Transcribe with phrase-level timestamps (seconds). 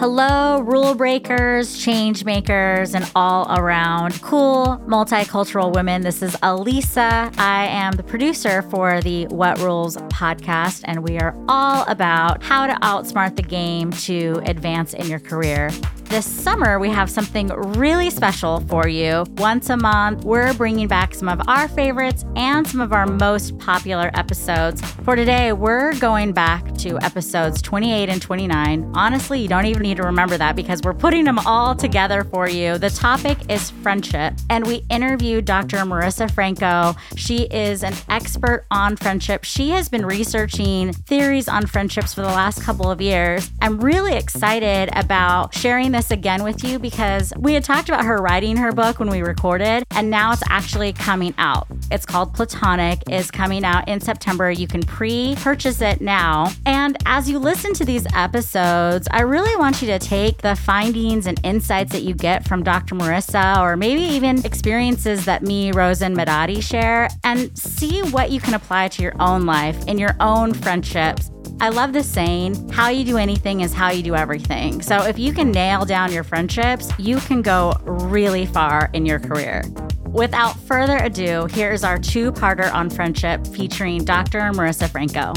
[0.00, 6.00] Hello, rule breakers, change makers, and all around cool multicultural women.
[6.00, 7.38] This is Alisa.
[7.38, 12.66] I am the producer for the What Rules podcast, and we are all about how
[12.66, 15.70] to outsmart the game to advance in your career.
[16.10, 17.46] This summer, we have something
[17.78, 19.24] really special for you.
[19.38, 23.56] Once a month, we're bringing back some of our favorites and some of our most
[23.60, 24.82] popular episodes.
[25.04, 28.90] For today, we're going back to episodes 28 and 29.
[28.92, 32.48] Honestly, you don't even need to remember that because we're putting them all together for
[32.48, 32.76] you.
[32.76, 35.76] The topic is friendship, and we interviewed Dr.
[35.76, 36.96] Marissa Franco.
[37.14, 39.44] She is an expert on friendship.
[39.44, 43.48] She has been researching theories on friendships for the last couple of years.
[43.62, 48.06] I'm really excited about sharing this this again with you because we had talked about
[48.06, 51.66] her writing her book when we recorded, and now it's actually coming out.
[51.90, 54.50] It's called Platonic, is coming out in September.
[54.50, 56.52] You can pre-purchase it now.
[56.64, 61.26] And as you listen to these episodes, I really want you to take the findings
[61.26, 62.94] and insights that you get from Dr.
[62.94, 68.40] Marissa, or maybe even experiences that me, Rose, and Merari share, and see what you
[68.40, 71.30] can apply to your own life in your own friendships
[71.62, 74.80] I love the saying, how you do anything is how you do everything.
[74.80, 79.18] So if you can nail down your friendships, you can go really far in your
[79.18, 79.64] career.
[80.06, 84.38] Without further ado, here's our two parter on friendship featuring Dr.
[84.52, 85.32] Marissa Franco.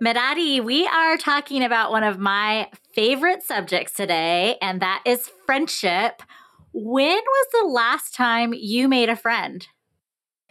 [0.00, 6.22] Merari, we are talking about one of my favorite subjects today, and that is friendship.
[6.72, 9.66] When was the last time you made a friend?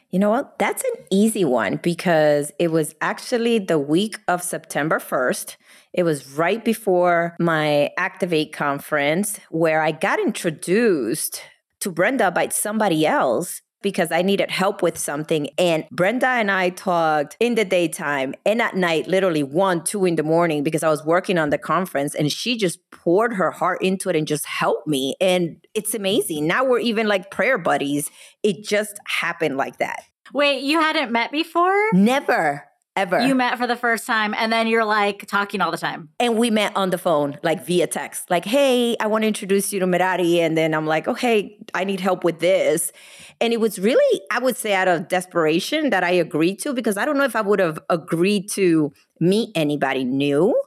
[0.09, 0.57] You know what?
[0.57, 5.57] That's an easy one because it was actually the week of September 1st.
[5.93, 11.41] It was right before my Activate conference where I got introduced
[11.81, 15.49] to Brenda by somebody else because I needed help with something.
[15.57, 20.15] And Brenda and I talked in the daytime and at night, literally one, two in
[20.15, 23.81] the morning, because I was working on the conference and she just poured her heart
[23.81, 25.15] into it and just helped me.
[25.21, 26.47] And it's amazing.
[26.47, 28.09] Now we're even like prayer buddies.
[28.43, 30.03] It just happened like that.
[30.33, 31.91] Wait, you hadn't met before?
[31.93, 32.67] Never
[32.97, 33.21] ever.
[33.21, 36.09] You met for the first time and then you're like talking all the time.
[36.19, 38.29] And we met on the phone, like via text.
[38.29, 40.41] Like, hey, I want to introduce you to Merari.
[40.41, 42.91] And then I'm like, okay, I need help with this.
[43.39, 46.97] And it was really, I would say, out of desperation that I agreed to because
[46.97, 50.59] I don't know if I would have agreed to meet anybody new.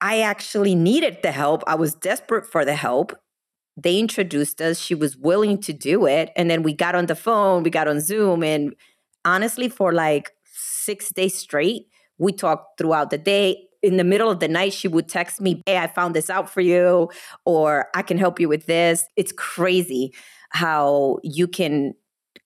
[0.00, 1.62] I actually needed the help.
[1.66, 3.14] I was desperate for the help.
[3.76, 4.78] They introduced us.
[4.78, 6.30] She was willing to do it.
[6.36, 8.42] And then we got on the phone, we got on Zoom.
[8.42, 8.74] And
[9.24, 10.32] honestly, for like
[10.80, 11.86] six days straight.
[12.18, 13.66] We talked throughout the day.
[13.82, 16.50] In the middle of the night, she would text me, Hey, I found this out
[16.50, 17.08] for you,
[17.46, 19.04] or I can help you with this.
[19.16, 20.12] It's crazy
[20.50, 21.94] how you can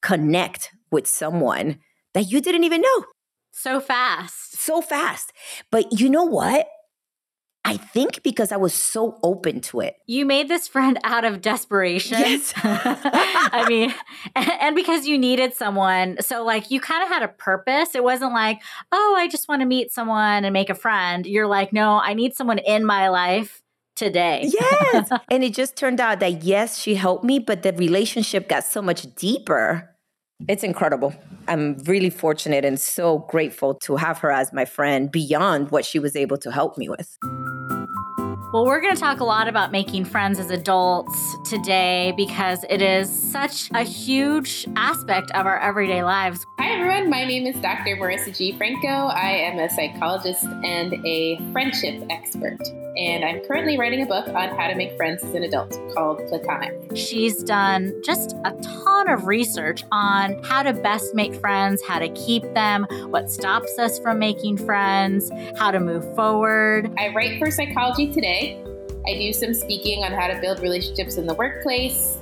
[0.01, 1.81] connect with someone
[2.13, 3.05] that you didn't even know.
[3.51, 4.57] So fast.
[4.57, 5.33] So fast.
[5.71, 6.67] But you know what?
[7.67, 9.97] I think because I was so open to it.
[10.07, 12.19] You made this friend out of desperation.
[12.19, 12.53] Yes.
[12.63, 13.95] I mean,
[14.37, 16.19] and because you needed someone.
[16.21, 17.95] So, like, you kind of had a purpose.
[17.95, 18.61] It wasn't like,
[18.93, 21.25] oh, I just want to meet someone and make a friend.
[21.25, 23.63] You're like, no, I need someone in my life
[23.97, 24.51] today.
[24.53, 25.09] Yes.
[25.31, 28.83] and it just turned out that, yes, she helped me, but the relationship got so
[28.83, 29.94] much deeper
[30.49, 31.15] it's incredible.
[31.49, 35.99] I'm really fortunate and so grateful to have her as my friend beyond what she
[35.99, 37.17] was able to help me with.
[38.53, 42.81] Well, we're going to talk a lot about making friends as adults today because it
[42.81, 46.47] is such a huge aspect of our everyday lives.
[46.61, 47.11] Hi, everyone.
[47.11, 47.97] My name is Dr.
[47.97, 48.57] Marissa G.
[48.57, 48.87] Franco.
[48.87, 52.61] I am a psychologist and a friendship expert.
[52.97, 56.19] And I'm currently writing a book on how to make friends as an adult called
[56.29, 56.97] Platonic.
[56.97, 62.09] She's done just a ton of research on how to best make friends, how to
[62.11, 66.93] keep them, what stops us from making friends, how to move forward.
[66.99, 68.65] I write for Psychology Today
[69.07, 72.17] I do some speaking on how to build relationships in the workplace.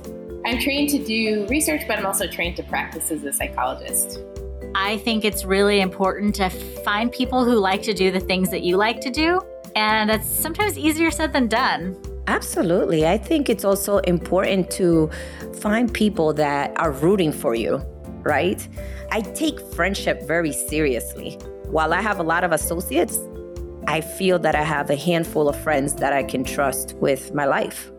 [0.45, 4.19] I'm trained to do research, but I'm also trained to practice as a psychologist.
[4.75, 8.63] I think it's really important to find people who like to do the things that
[8.63, 9.39] you like to do.
[9.75, 11.97] And that's sometimes easier said than done.
[12.27, 13.05] Absolutely.
[13.05, 15.09] I think it's also important to
[15.59, 17.77] find people that are rooting for you,
[18.21, 18.65] right?
[19.11, 21.37] I take friendship very seriously.
[21.65, 23.19] While I have a lot of associates,
[23.87, 27.45] I feel that I have a handful of friends that I can trust with my
[27.45, 27.91] life.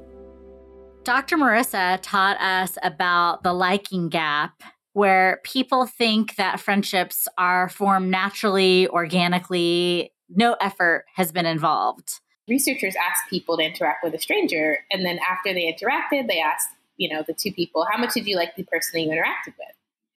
[1.05, 1.37] Dr.
[1.37, 4.63] Marissa taught us about the liking gap,
[4.95, 12.21] where people think that friendships are formed naturally, organically, no effort has been involved.
[12.49, 16.69] Researchers ask people to interact with a stranger, and then after they interacted, they ask,
[16.97, 19.55] you know, the two people, how much did you like the person that you interacted
[19.59, 19.77] with?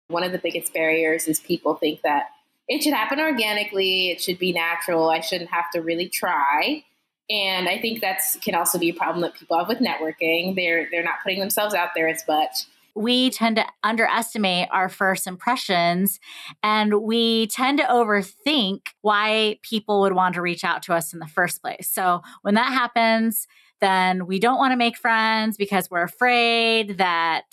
[0.08, 2.26] One of the biggest barriers is people think that
[2.68, 4.10] it should happen organically.
[4.10, 5.08] It should be natural.
[5.08, 6.84] I shouldn't have to really try.
[7.28, 10.54] And I think that's can also be a problem that people have with networking.
[10.54, 12.66] They're they're not putting themselves out there as much.
[12.96, 16.18] We tend to underestimate our first impressions
[16.62, 21.18] and we tend to overthink why people would want to reach out to us in
[21.18, 21.90] the first place.
[21.90, 23.46] So when that happens,
[23.80, 27.44] then we don't want to make friends because we're afraid that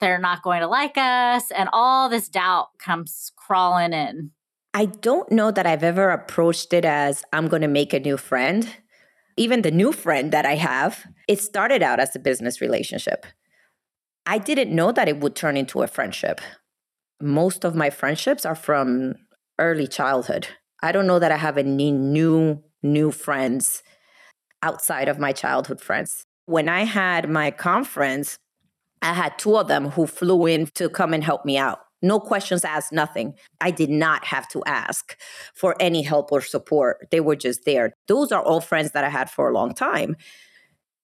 [0.00, 4.32] they're not going to like us and all this doubt comes crawling in.
[4.74, 8.16] I don't know that I've ever approached it as I'm going to make a new
[8.16, 8.68] friend
[9.36, 13.26] even the new friend that I have, it started out as a business relationship.
[14.26, 16.40] I didn't know that it would turn into a friendship.
[17.20, 19.14] Most of my friendships are from
[19.58, 20.48] early childhood.
[20.82, 23.82] I don't know that I have any new new friends
[24.62, 26.24] outside of my childhood friends.
[26.46, 28.36] When I had my conference,
[29.00, 31.78] I had two of them who flew in to come and help me out.
[32.02, 33.34] No questions asked, nothing.
[33.60, 35.16] I did not have to ask
[35.54, 37.06] for any help or support.
[37.12, 37.92] They were just there.
[38.08, 40.16] Those are all friends that I had for a long time.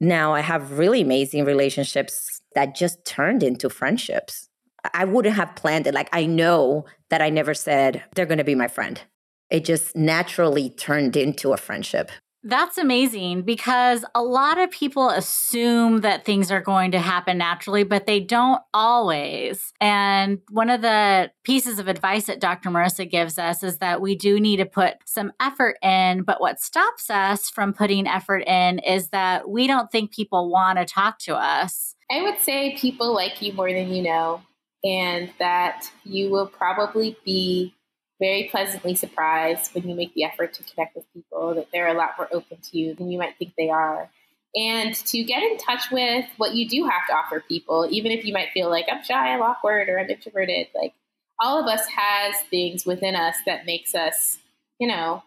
[0.00, 4.49] Now I have really amazing relationships that just turned into friendships.
[4.93, 5.94] I wouldn't have planned it.
[5.94, 9.00] Like, I know that I never said they're going to be my friend.
[9.49, 12.10] It just naturally turned into a friendship.
[12.43, 17.84] That's amazing because a lot of people assume that things are going to happen naturally,
[17.84, 19.72] but they don't always.
[19.81, 22.70] And one of the pieces of advice that Dr.
[22.70, 26.22] Marissa gives us is that we do need to put some effort in.
[26.22, 30.78] But what stops us from putting effort in is that we don't think people want
[30.78, 31.94] to talk to us.
[32.10, 34.43] I would say people like you more than you know,
[34.84, 37.75] and that you will probably be
[38.20, 41.94] very pleasantly surprised when you make the effort to connect with people that they're a
[41.94, 44.08] lot more open to you than you might think they are.
[44.56, 48.25] And to get in touch with what you do have to offer people, even if
[48.25, 50.94] you might feel like I'm shy, I'm awkward, or I'm introverted, like
[51.38, 54.38] all of us has things within us that makes us,
[54.81, 55.22] you know,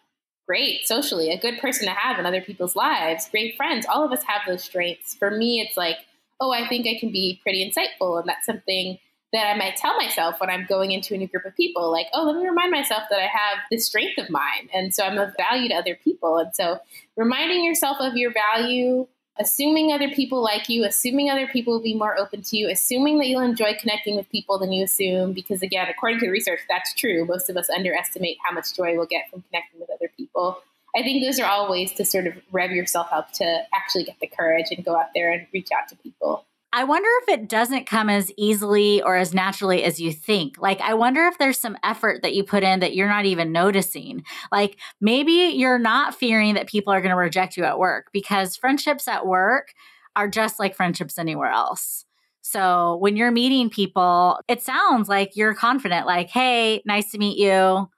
[0.48, 3.86] great socially, a good person to have in other people's lives, great friends.
[3.86, 5.16] All of us have those strengths.
[5.16, 5.98] For me, it's like,
[6.42, 8.20] oh, I think I can be pretty insightful.
[8.20, 8.98] And that's something
[9.32, 12.08] that I might tell myself when I'm going into a new group of people, like,
[12.14, 14.68] oh, let me remind myself that I have this strength of mine.
[14.74, 16.38] And so I'm of value to other people.
[16.38, 16.80] And so
[17.16, 19.08] reminding yourself of your value,
[19.40, 23.20] assuming other people like you, assuming other people will be more open to you, assuming
[23.20, 25.32] that you'll enjoy connecting with people than you assume.
[25.32, 27.24] Because again, according to research, that's true.
[27.24, 30.62] Most of us underestimate how much joy we'll get from connecting with other people.
[30.96, 34.20] I think those are all ways to sort of rev yourself up to actually get
[34.20, 36.46] the courage and go out there and reach out to people.
[36.74, 40.58] I wonder if it doesn't come as easily or as naturally as you think.
[40.58, 43.52] Like, I wonder if there's some effort that you put in that you're not even
[43.52, 44.24] noticing.
[44.54, 48.56] Like, maybe you're not fearing that people are going to reject you at work because
[48.56, 49.74] friendships at work
[50.16, 52.06] are just like friendships anywhere else.
[52.42, 57.38] So, when you're meeting people, it sounds like you're confident, like, hey, nice to meet
[57.38, 57.90] you.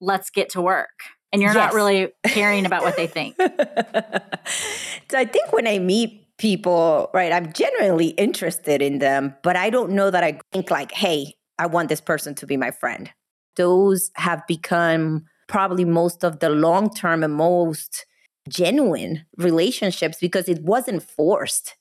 [0.00, 0.88] Let's get to work
[1.32, 1.56] and you're yes.
[1.56, 3.36] not really caring about what they think.
[5.10, 7.32] so I think when I meet people, right?
[7.32, 11.66] I'm genuinely interested in them, but I don't know that I think like, hey, I
[11.66, 13.10] want this person to be my friend.
[13.56, 18.06] Those have become probably most of the long term and most
[18.48, 21.74] genuine relationships because it wasn't forced.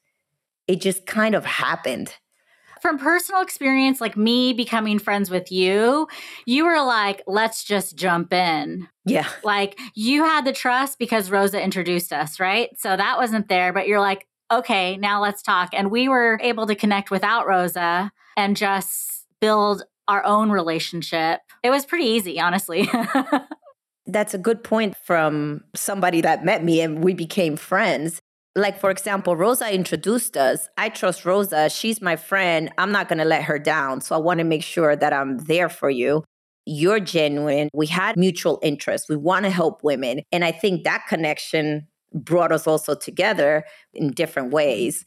[0.68, 2.16] It just kind of happened.
[2.82, 6.08] From personal experience, like me becoming friends with you,
[6.46, 8.88] you were like, let's just jump in.
[9.06, 9.28] Yeah.
[9.44, 12.70] Like you had the trust because Rosa introduced us, right?
[12.78, 15.70] So that wasn't there, but you're like, okay, now let's talk.
[15.74, 21.42] And we were able to connect without Rosa and just build our own relationship.
[21.64, 22.90] It was pretty easy, honestly.
[24.08, 28.22] That's a good point from somebody that met me and we became friends.
[28.58, 30.68] Like, for example, Rosa introduced us.
[30.78, 31.70] I trust Rosa.
[31.70, 32.72] She's my friend.
[32.80, 34.02] I'm not going to let her down.
[34.02, 36.24] So I want to make sure that I'm there for you.
[36.66, 37.70] You're genuine.
[37.72, 39.10] We had mutual interest.
[39.10, 40.24] We want to help women.
[40.32, 45.06] And I think that connection brought us also together in different ways.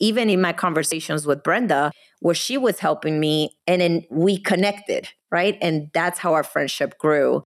[0.00, 5.10] Even in my conversations with Brenda, where she was helping me, and then we connected,
[5.30, 5.58] right?
[5.60, 7.44] And that's how our friendship grew.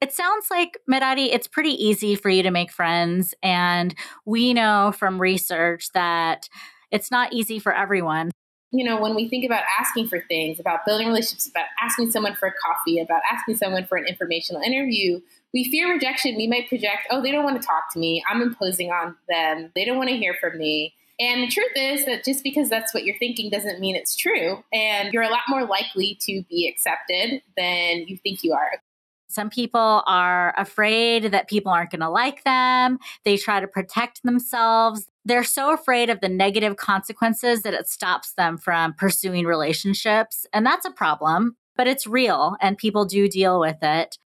[0.00, 3.34] It sounds like, Merari, it's pretty easy for you to make friends.
[3.42, 6.48] And we know from research that
[6.90, 8.30] it's not easy for everyone.
[8.72, 12.34] You know, when we think about asking for things, about building relationships, about asking someone
[12.34, 15.20] for a coffee, about asking someone for an informational interview,
[15.54, 16.36] we fear rejection.
[16.36, 18.22] We might project, oh, they don't want to talk to me.
[18.28, 19.72] I'm imposing on them.
[19.74, 20.94] They don't want to hear from me.
[21.18, 24.62] And the truth is that just because that's what you're thinking doesn't mean it's true.
[24.72, 28.72] And you're a lot more likely to be accepted than you think you are.
[29.36, 32.98] Some people are afraid that people aren't going to like them.
[33.24, 35.06] They try to protect themselves.
[35.24, 40.46] They're so afraid of the negative consequences that it stops them from pursuing relationships.
[40.52, 44.18] And that's a problem but it's real and people do deal with it.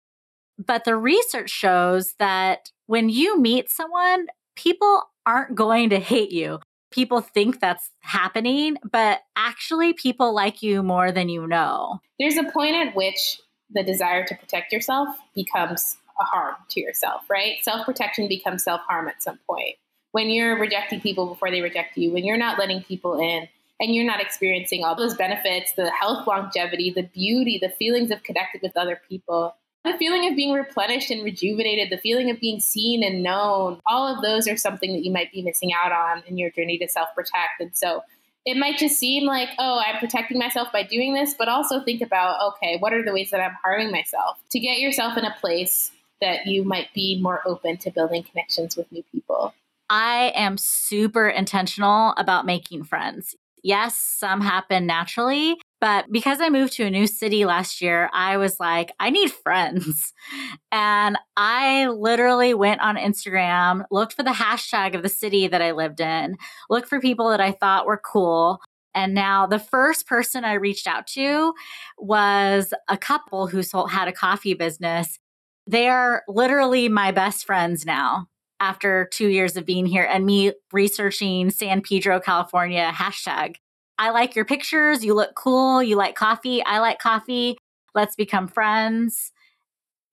[0.58, 6.60] But the research shows that when you meet someone, people aren't going to hate you.
[6.92, 12.00] People think that's happening, but actually, people like you more than you know.
[12.20, 13.40] There's a point at which
[13.72, 17.58] the desire to protect yourself becomes a harm to yourself, right?
[17.62, 19.76] Self protection becomes self harm at some point.
[20.12, 23.48] When you're rejecting people before they reject you, when you're not letting people in,
[23.80, 28.24] and you're not experiencing all those benefits the health longevity, the beauty, the feelings of
[28.24, 32.60] connected with other people, the feeling of being replenished and rejuvenated, the feeling of being
[32.60, 36.24] seen and known, all of those are something that you might be missing out on
[36.28, 37.62] in your journey to self protect.
[37.62, 38.04] And so
[38.46, 42.02] it might just seem like, oh, I'm protecting myself by doing this, but also think
[42.02, 44.38] about, okay, what are the ways that I'm harming myself?
[44.52, 45.92] To get yourself in a place
[46.22, 49.54] that you might be more open to building connections with new people.
[49.90, 53.36] I am super intentional about making friends.
[53.64, 58.38] Yes, some happen naturally, but because I moved to a new city last year, I
[58.38, 60.14] was like, I need friends.
[60.72, 65.72] And I literally went on Instagram, looked for the hashtag of the city that I
[65.72, 66.38] lived in,
[66.70, 68.60] looked for people that I thought were cool.
[68.94, 71.54] And now the first person I reached out to
[71.98, 75.18] was a couple who sold, had a coffee business.
[75.66, 78.28] They are literally my best friends now
[78.60, 83.56] after two years of being here and me researching San Pedro, California hashtag.
[84.00, 85.04] I like your pictures.
[85.04, 85.84] You look cool.
[85.84, 86.64] You like coffee.
[86.64, 87.58] I like coffee.
[87.94, 89.34] Let's become friends.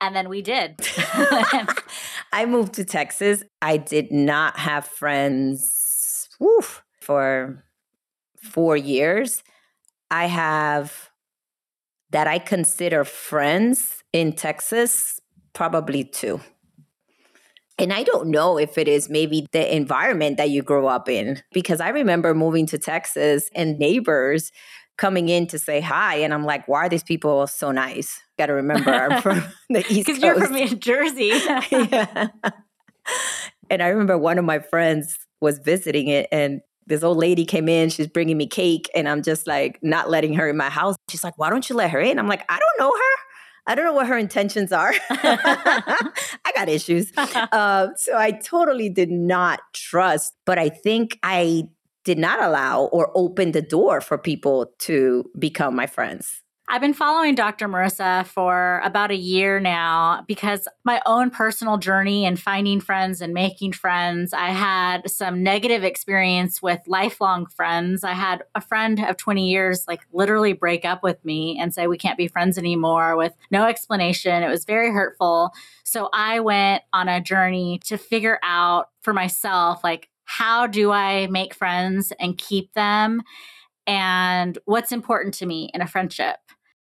[0.00, 0.74] And then we did.
[2.32, 3.44] I moved to Texas.
[3.62, 6.28] I did not have friends
[7.00, 7.64] for
[8.42, 9.44] four years.
[10.10, 11.10] I have
[12.10, 15.20] that I consider friends in Texas,
[15.52, 16.40] probably two.
[17.78, 21.42] And I don't know if it is maybe the environment that you grew up in,
[21.52, 24.50] because I remember moving to Texas and neighbors
[24.96, 26.16] coming in to say hi.
[26.16, 28.20] And I'm like, why are these people so nice?
[28.38, 30.20] Got to remember, I'm from the East Coast.
[30.20, 31.32] Because you're from New Jersey.
[31.70, 32.28] yeah.
[33.68, 37.68] And I remember one of my friends was visiting it and this old lady came
[37.68, 40.94] in, she's bringing me cake, and I'm just like not letting her in my house.
[41.10, 42.18] She's like, why don't you let her in?
[42.18, 43.25] I'm like, I don't know her.
[43.66, 44.94] I don't know what her intentions are.
[45.10, 47.12] I got issues.
[47.16, 51.64] Uh, so I totally did not trust, but I think I
[52.04, 56.42] did not allow or open the door for people to become my friends.
[56.68, 57.68] I've been following Dr.
[57.68, 63.32] Marissa for about a year now because my own personal journey and finding friends and
[63.32, 64.32] making friends.
[64.32, 68.02] I had some negative experience with lifelong friends.
[68.02, 71.86] I had a friend of 20 years like literally break up with me and say
[71.86, 74.42] we can't be friends anymore with no explanation.
[74.42, 75.52] It was very hurtful.
[75.84, 81.28] So I went on a journey to figure out for myself like how do I
[81.28, 83.22] make friends and keep them?
[83.86, 86.38] and what's important to me in a friendship.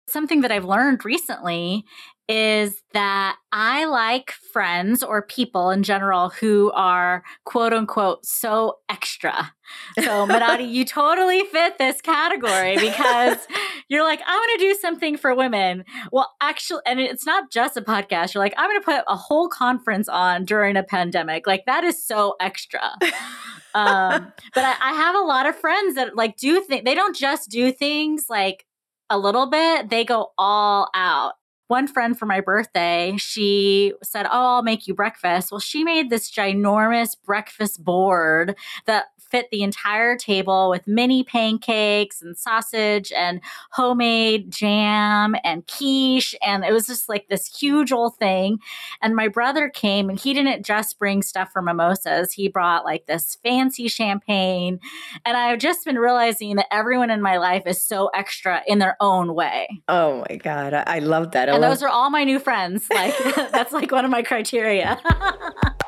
[0.08, 1.86] Something that I've learned recently
[2.28, 9.54] is that I like friends or people in general who are quote unquote so extra.
[10.00, 13.38] So, Merari, you totally fit this category because
[13.90, 15.84] you're like, I want to do something for women.
[16.12, 18.34] Well, actually, and it's not just a podcast.
[18.34, 21.46] You're like, I'm going to put a whole conference on during a pandemic.
[21.46, 22.82] Like, that is so extra.
[23.76, 27.16] um, but I, I have a lot of friends that like do things, they don't
[27.16, 28.66] just do things like
[29.10, 31.34] a little bit, they go all out
[31.68, 35.52] one friend for my birthday, she said, Oh, I'll make you breakfast.
[35.52, 42.22] Well, she made this ginormous breakfast board that fit the entire table with mini pancakes
[42.22, 43.42] and sausage and
[43.72, 46.36] homemade jam and quiche.
[46.46, 48.60] And it was just like this huge old thing.
[49.02, 53.06] And my brother came and he didn't just bring stuff for mimosas, he brought like
[53.06, 54.80] this fancy champagne.
[55.26, 58.98] And I've just been realizing that everyone in my life is so extra in their
[59.00, 59.68] own way.
[59.88, 60.74] Oh my God.
[60.74, 61.50] I love that.
[61.50, 62.88] I and love- those are all my new friends.
[62.90, 65.00] Like, that's like one of my criteria.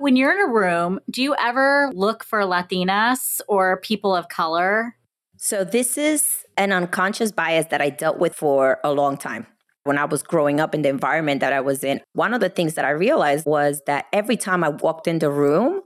[0.00, 4.96] When you're in a room, do you ever look for Latinas or people of color?
[5.36, 9.46] So, this is an unconscious bias that I dealt with for a long time.
[9.84, 12.48] When I was growing up in the environment that I was in, one of the
[12.48, 15.82] things that I realized was that every time I walked in the room,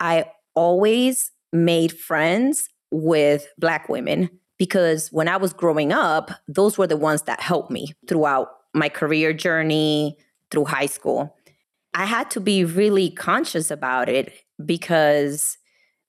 [0.00, 0.24] I
[0.56, 4.28] always made friends with Black women
[4.58, 8.88] because when I was growing up, those were the ones that helped me throughout my
[8.88, 10.16] career journey,
[10.50, 11.36] through high school.
[11.94, 14.32] I had to be really conscious about it
[14.64, 15.58] because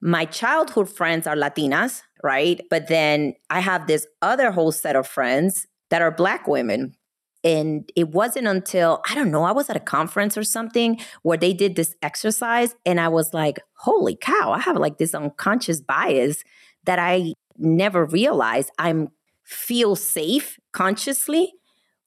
[0.01, 2.61] my childhood friends are Latinas, right?
[2.69, 6.95] But then I have this other whole set of friends that are Black women.
[7.43, 11.37] And it wasn't until, I don't know, I was at a conference or something where
[11.37, 12.75] they did this exercise.
[12.85, 16.43] And I was like, holy cow, I have like this unconscious bias
[16.85, 19.09] that I never realized I'm
[19.43, 21.53] feel safe consciously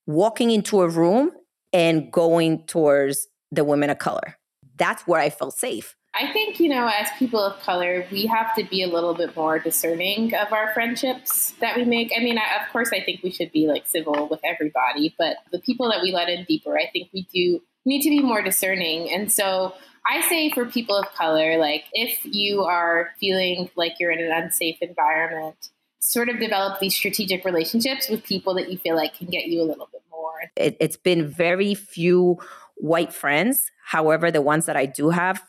[0.07, 1.31] walking into a room
[1.73, 4.39] and going towards the women of color.
[4.77, 5.97] That's where I felt safe.
[6.15, 9.37] I think, you know, as people of color, we have to be a little bit
[9.37, 12.11] more discerning of our friendships that we make.
[12.17, 15.37] I mean, I, of course, I think we should be like civil with everybody, but
[15.53, 18.41] the people that we let in deeper, I think we do need to be more
[18.41, 19.11] discerning.
[19.11, 19.75] And so
[20.07, 24.33] I say for people of color, like if you are feeling like you're in an
[24.33, 29.27] unsafe environment, sort of develop these strategic relationships with people that you feel like can
[29.27, 30.51] get you a little bit more.
[30.57, 32.39] It, it's been very few
[32.77, 33.71] white friends.
[33.85, 35.43] However, the ones that I do have,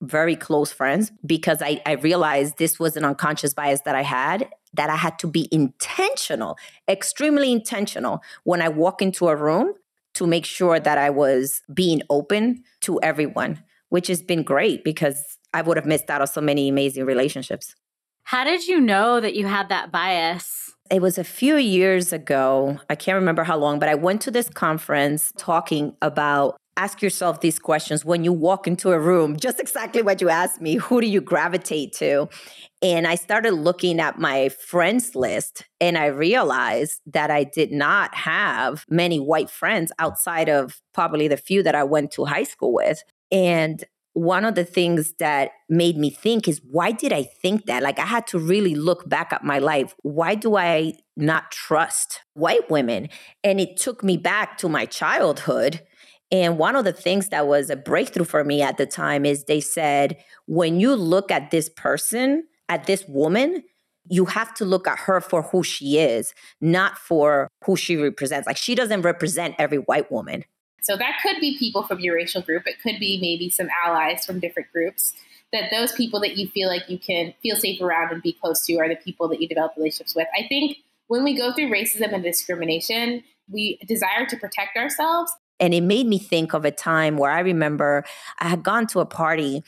[0.00, 4.48] very close friends, because I, I realized this was an unconscious bias that I had,
[4.74, 6.56] that I had to be intentional,
[6.88, 9.74] extremely intentional when I walk into a room
[10.14, 15.38] to make sure that I was being open to everyone, which has been great because
[15.52, 17.74] I would have missed out on so many amazing relationships.
[18.24, 20.74] How did you know that you had that bias?
[20.90, 22.78] It was a few years ago.
[22.88, 27.40] I can't remember how long, but I went to this conference talking about ask yourself
[27.40, 30.76] these questions when you walk into a room, just exactly what you asked me.
[30.76, 32.28] Who do you gravitate to?
[32.80, 38.14] And I started looking at my friends list and I realized that I did not
[38.14, 42.72] have many white friends outside of probably the few that I went to high school
[42.72, 43.02] with.
[43.32, 43.84] And
[44.18, 47.84] one of the things that made me think is why did I think that?
[47.84, 49.94] Like I had to really look back at my life.
[50.02, 53.10] Why do I not trust white women?
[53.44, 55.82] And it took me back to my childhood.
[56.32, 59.44] And one of the things that was a breakthrough for me at the time is
[59.44, 63.62] they said, when you look at this person, at this woman,
[64.10, 68.46] you have to look at her for who she is, not for who she represents.
[68.46, 70.44] Like she doesn't represent every white woman.
[70.80, 72.66] So that could be people from your racial group.
[72.66, 75.12] It could be maybe some allies from different groups.
[75.52, 78.66] That those people that you feel like you can feel safe around and be close
[78.66, 80.28] to are the people that you develop relationships with.
[80.38, 85.32] I think when we go through racism and discrimination, we desire to protect ourselves.
[85.58, 88.04] And it made me think of a time where I remember
[88.38, 89.64] I had gone to a party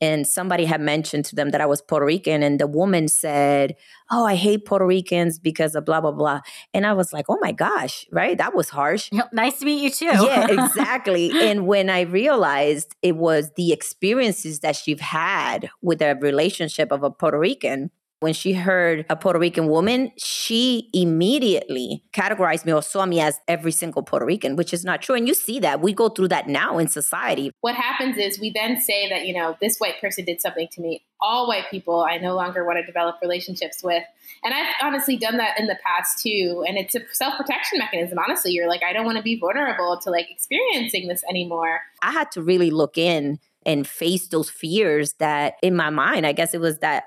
[0.00, 3.74] and somebody had mentioned to them that I was Puerto Rican, and the woman said,
[4.10, 6.40] Oh, I hate Puerto Ricans because of blah, blah, blah.
[6.72, 8.38] And I was like, Oh my gosh, right?
[8.38, 9.10] That was harsh.
[9.32, 10.24] Nice to meet you too.
[10.24, 11.30] yeah, exactly.
[11.32, 17.02] and when I realized it was the experiences that she've had with a relationship of
[17.02, 22.82] a Puerto Rican, when she heard a Puerto Rican woman, she immediately categorized me or
[22.82, 25.14] saw me as every single Puerto Rican, which is not true.
[25.14, 25.80] And you see that.
[25.80, 27.52] We go through that now in society.
[27.60, 30.80] What happens is we then say that, you know, this white person did something to
[30.80, 31.04] me.
[31.20, 34.02] All white people I no longer want to develop relationships with.
[34.44, 36.64] And I've honestly done that in the past too.
[36.66, 38.18] And it's a self protection mechanism.
[38.18, 41.80] Honestly, you're like, I don't want to be vulnerable to like experiencing this anymore.
[42.02, 46.32] I had to really look in and face those fears that in my mind, I
[46.32, 47.04] guess it was that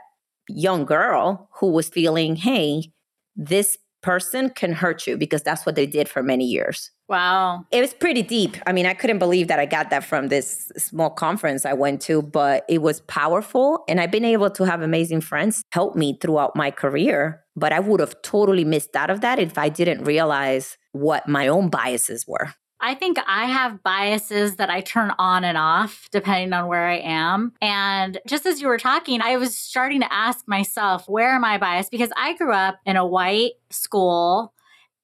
[0.55, 2.91] young girl who was feeling, hey,
[3.35, 6.91] this person can hurt you because that's what they did for many years.
[7.07, 7.65] Wow.
[7.71, 8.57] It was pretty deep.
[8.65, 12.01] I mean, I couldn't believe that I got that from this small conference I went
[12.03, 13.83] to, but it was powerful.
[13.87, 17.41] And I've been able to have amazing friends help me throughout my career.
[17.55, 21.47] But I would have totally missed out of that if I didn't realize what my
[21.47, 22.53] own biases were.
[22.81, 26.97] I think I have biases that I turn on and off depending on where I
[26.97, 27.53] am.
[27.61, 31.57] And just as you were talking, I was starting to ask myself, where am I
[31.57, 31.91] biased?
[31.91, 34.53] Because I grew up in a white school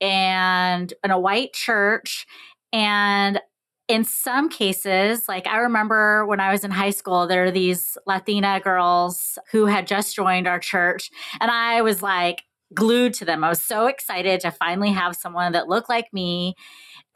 [0.02, 2.26] and in a white church.
[2.74, 3.40] And
[3.88, 7.98] in some cases, like I remember when I was in high school, there are these
[8.06, 11.10] Latina girls who had just joined our church.
[11.40, 13.44] And I was like, glued to them.
[13.44, 16.56] I was so excited to finally have someone that looked like me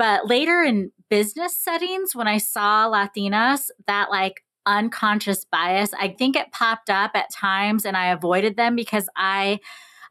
[0.01, 6.35] but later in business settings, when I saw Latinas, that like unconscious bias, I think
[6.35, 9.59] it popped up at times and I avoided them because I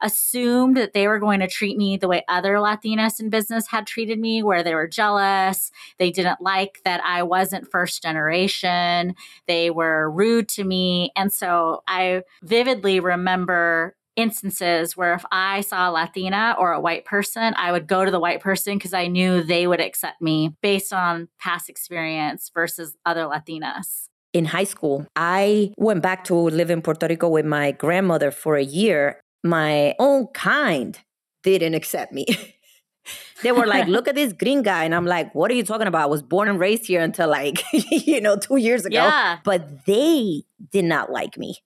[0.01, 3.85] assumed that they were going to treat me the way other Latinas in business had
[3.85, 5.73] treated me, where they were jealous.
[5.99, 9.17] They didn't like that I wasn't first generation.
[9.49, 11.11] They were rude to me.
[11.17, 17.05] And so I vividly remember instances where if I saw a Latina or a white
[17.05, 20.57] person, I would go to the white person because I knew they would accept me
[20.63, 24.09] based on past experience versus other Latinas.
[24.33, 28.57] In high school, I went back to live in Puerto Rico with my grandmother for
[28.57, 29.21] a year.
[29.43, 30.99] My own kind
[31.43, 32.27] didn't accept me.
[33.43, 34.85] they were like, look at this green guy.
[34.85, 36.03] And I'm like, what are you talking about?
[36.03, 38.95] I was born and raised here until like, you know, two years ago.
[38.95, 39.39] Yeah.
[39.45, 41.57] But they did not like me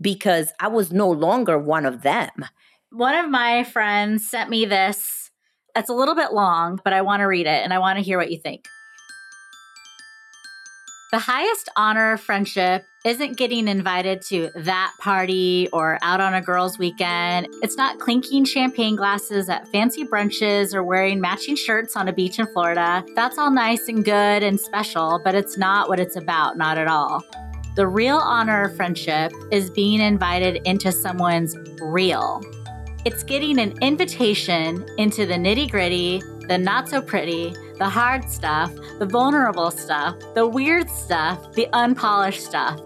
[0.00, 2.44] because I was no longer one of them.
[2.90, 5.30] One of my friends sent me this.
[5.74, 8.04] It's a little bit long, but I want to read it and I want to
[8.04, 8.66] hear what you think.
[11.12, 16.42] The highest honor of friendship isn't getting invited to that party or out on a
[16.42, 17.46] girls' weekend.
[17.62, 22.40] It's not clinking champagne glasses at fancy brunches or wearing matching shirts on a beach
[22.40, 23.04] in Florida.
[23.14, 26.88] That's all nice and good and special, but it's not what it's about, not at
[26.88, 27.22] all.
[27.76, 32.42] The real honor of friendship is being invited into someone's real.
[33.04, 38.74] It's getting an invitation into the nitty gritty, the not so pretty, the hard stuff,
[38.98, 42.80] the vulnerable stuff, the weird stuff, the unpolished stuff.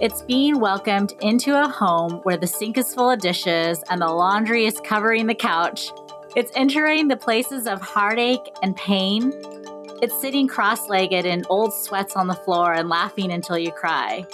[0.00, 4.06] It's being welcomed into a home where the sink is full of dishes and the
[4.06, 5.90] laundry is covering the couch.
[6.36, 9.32] It's entering the places of heartache and pain.
[10.02, 14.24] It's sitting cross legged in old sweats on the floor and laughing until you cry.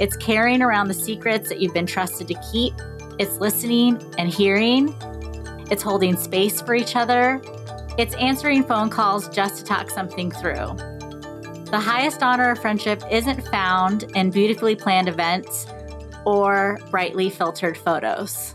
[0.00, 2.74] It's carrying around the secrets that you've been trusted to keep.
[3.20, 4.92] It's listening and hearing.
[5.70, 7.40] It's holding space for each other.
[7.96, 10.74] It's answering phone calls just to talk something through.
[11.70, 15.68] The highest honor of friendship isn't found in beautifully planned events
[16.24, 18.52] or brightly filtered photos.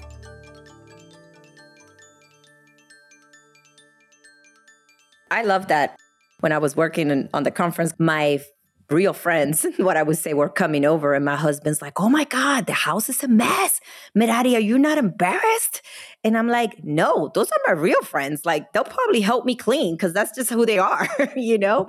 [5.32, 5.95] I love that.
[6.39, 8.41] When I was working in, on the conference, my
[8.89, 12.23] real friends, what I would say, were coming over, and my husband's like, "Oh my
[12.23, 13.80] God, the house is a mess.
[14.15, 15.82] Merari, are you not embarrassed?"
[16.23, 18.45] And I'm like, "No, those are my real friends.
[18.45, 21.88] Like, they'll probably help me clean because that's just who they are, you know."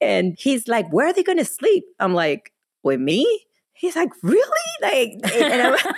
[0.00, 3.45] And he's like, "Where are they going to sleep?" I'm like, "With me."
[3.76, 4.42] He's like, really?
[4.82, 5.94] Like, and I'm,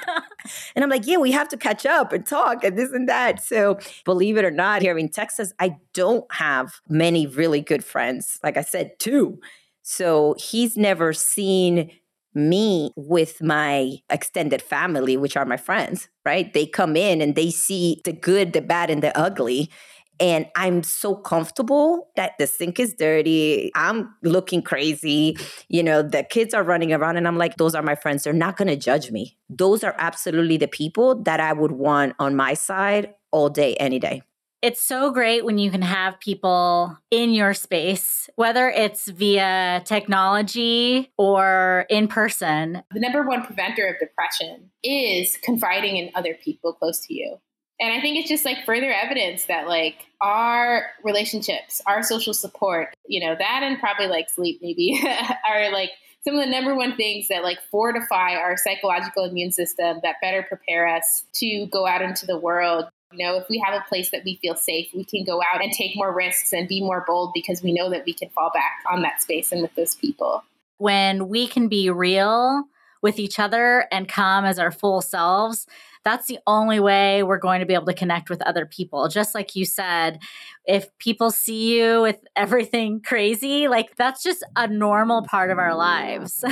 [0.75, 3.43] and I'm like, yeah, we have to catch up and talk and this and that.
[3.43, 8.39] So, believe it or not, here in Texas, I don't have many really good friends.
[8.43, 9.39] Like I said, two.
[9.83, 11.91] So he's never seen
[12.35, 16.53] me with my extended family, which are my friends, right?
[16.53, 19.71] They come in and they see the good, the bad, and the ugly.
[20.21, 23.71] And I'm so comfortable that the sink is dirty.
[23.75, 25.37] I'm looking crazy.
[25.69, 28.25] You know, the kids are running around, and I'm like, those are my friends.
[28.25, 29.37] They're not going to judge me.
[29.49, 33.99] Those are absolutely the people that I would want on my side all day, any
[33.99, 34.23] day
[34.61, 41.13] it's so great when you can have people in your space, whether it's via technology
[41.17, 42.83] or in person.
[42.93, 47.39] The number one preventer of depression is confiding in other people close to you.
[47.81, 52.95] And I think it's just like further evidence that like our relationships, our social support,
[53.07, 55.01] you know, that and probably like sleep maybe
[55.49, 55.91] are like
[56.25, 60.43] some of the number one things that like fortify our psychological immune system that better
[60.43, 64.11] prepare us to go out into the world you know, if we have a place
[64.11, 67.05] that we feel safe, we can go out and take more risks and be more
[67.07, 69.95] bold because we know that we can fall back on that space and with those
[69.95, 70.45] people.
[70.77, 72.65] When we can be real
[73.01, 75.67] with each other and come as our full selves,
[76.09, 79.09] that's the only way we're going to be able to connect with other people.
[79.09, 80.21] Just like you said,
[80.65, 85.75] if people see you with everything crazy, like that's just a normal part of our
[85.75, 86.43] lives.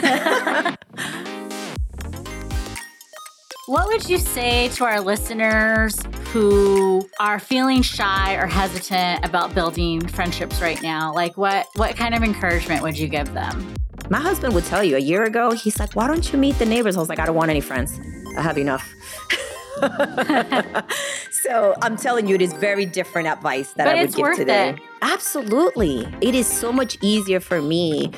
[3.67, 5.99] what would you say to our listeners
[6.35, 11.15] who are feeling shy or hesitant about building friendships right now?
[11.15, 13.75] Like what what kind of encouragement would you give them?
[14.11, 16.67] My husband would tell you a year ago, he's like, Why don't you meet the
[16.67, 16.95] neighbors?
[16.95, 17.99] I was like, I don't want any friends.
[18.37, 18.87] I have enough.
[21.31, 24.71] so I'm telling you, it is very different advice that but I would give today.
[24.71, 24.81] It.
[25.03, 26.07] Absolutely.
[26.21, 28.11] It is so much easier for me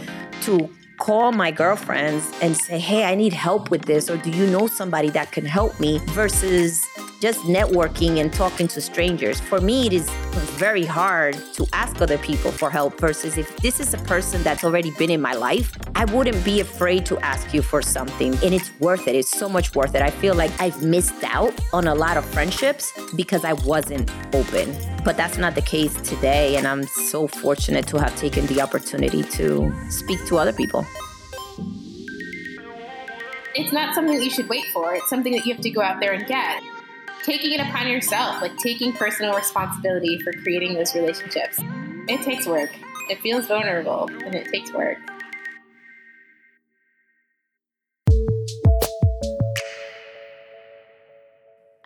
[0.43, 0.69] to
[0.99, 4.67] call my girlfriends and say, hey, I need help with this, or do you know
[4.67, 6.01] somebody that can help me?
[6.09, 6.85] Versus
[7.21, 9.41] just networking and talking to strangers.
[9.41, 10.09] For me, it is
[10.57, 14.65] very hard to ask other people for help versus if this is a person that's
[14.65, 18.35] already been in my life, I wouldn't be afraid to ask you for something.
[18.45, 19.17] And it's worth it.
[19.17, 20.03] It's so much worth it.
[20.03, 24.77] I feel like I've missed out on a lot of friendships because I wasn't open.
[25.05, 26.57] But that's not the case today.
[26.57, 30.87] And I'm so fortunate to have taken the opportunity to speak to other people
[33.55, 34.95] it's not something that you should wait for.
[34.95, 36.63] It's something that you have to go out there and get
[37.29, 41.61] taking it upon yourself, like taking personal responsibility for creating those relationships.
[42.09, 42.71] It takes work.
[43.11, 44.97] It feels vulnerable and it takes work.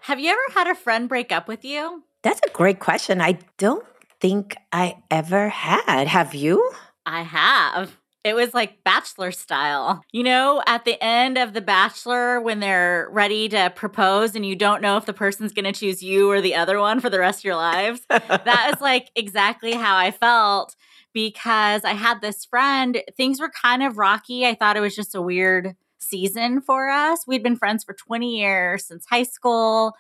[0.02, 2.05] Have you ever had a friend break up with you?
[2.22, 3.20] That's a great question.
[3.20, 3.85] I don't
[4.20, 6.07] think I ever had.
[6.07, 6.70] Have you?
[7.05, 7.98] I have.
[8.25, 10.05] It was like bachelor style.
[10.13, 14.55] You know, at the end of The Bachelor, when they're ready to propose and you
[14.55, 17.19] don't know if the person's going to choose you or the other one for the
[17.19, 18.03] rest of your lives.
[18.09, 20.77] that is like exactly how I felt
[21.13, 23.03] because I had this friend.
[23.17, 24.47] Things were kind of rocky.
[24.47, 27.27] I thought it was just a weird season for us.
[27.27, 29.95] We'd been friends for 20 years since high school.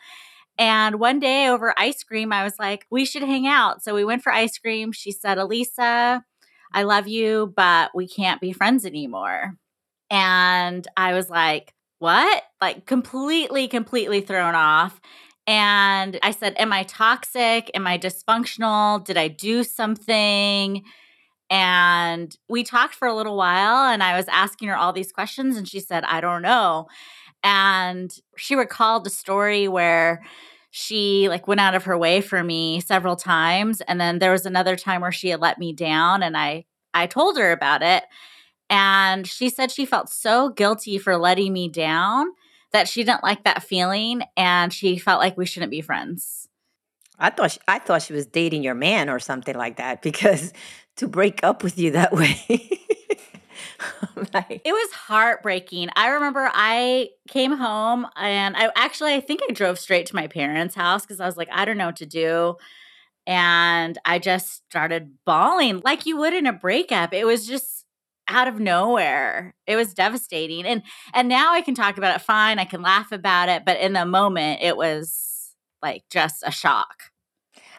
[0.58, 3.82] And one day over ice cream, I was like, we should hang out.
[3.82, 4.92] So we went for ice cream.
[4.92, 6.22] She said, Alisa,
[6.74, 9.56] I love you, but we can't be friends anymore.
[10.10, 12.42] And I was like, what?
[12.60, 15.00] Like completely, completely thrown off.
[15.46, 17.70] And I said, Am I toxic?
[17.74, 19.04] Am I dysfunctional?
[19.04, 20.84] Did I do something?
[21.50, 25.56] And we talked for a little while and I was asking her all these questions
[25.56, 26.86] and she said, I don't know.
[27.44, 30.22] And she recalled a story where
[30.74, 34.46] she like went out of her way for me several times and then there was
[34.46, 38.04] another time where she had let me down and I I told her about it
[38.70, 42.28] and she said she felt so guilty for letting me down
[42.72, 46.48] that she didn't like that feeling and she felt like we shouldn't be friends.
[47.18, 50.54] I thought she, I thought she was dating your man or something like that because
[50.96, 52.80] to break up with you that way.
[54.34, 55.88] like, it was heartbreaking.
[55.96, 60.26] I remember I came home and I actually I think I drove straight to my
[60.26, 62.56] parents' house because I was like, I don't know what to do.
[63.26, 67.14] And I just started bawling like you would in a breakup.
[67.14, 67.84] It was just
[68.28, 69.54] out of nowhere.
[69.66, 70.64] It was devastating.
[70.64, 70.82] And
[71.14, 72.58] and now I can talk about it fine.
[72.58, 77.04] I can laugh about it, but in the moment it was like just a shock.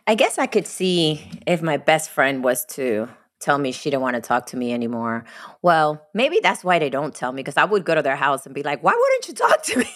[0.06, 3.08] I guess I could see if my best friend was to
[3.44, 5.26] tell me she didn't want to talk to me anymore.
[5.62, 8.46] Well, maybe that's why they don't tell me because I would go to their house
[8.46, 9.90] and be like, "Why wouldn't you talk to me?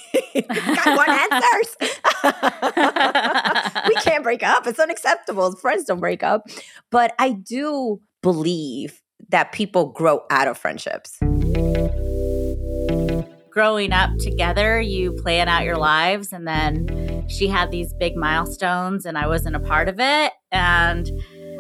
[0.49, 1.75] I want answers.
[3.89, 4.67] we can't break up.
[4.67, 5.55] It's unacceptable.
[5.55, 6.43] Friends don't break up."
[6.91, 11.19] But I do believe that people grow out of friendships.
[13.57, 19.03] Growing up together, you plan out your lives and then she had these big milestones
[19.03, 20.31] and I wasn't a part of it.
[20.51, 21.09] And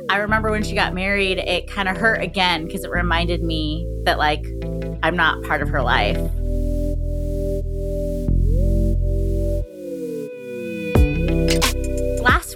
[0.07, 3.83] I remember when she got married, it kind of hurt again because it reminded me
[4.03, 4.45] that, like,
[5.01, 6.19] I'm not part of her life.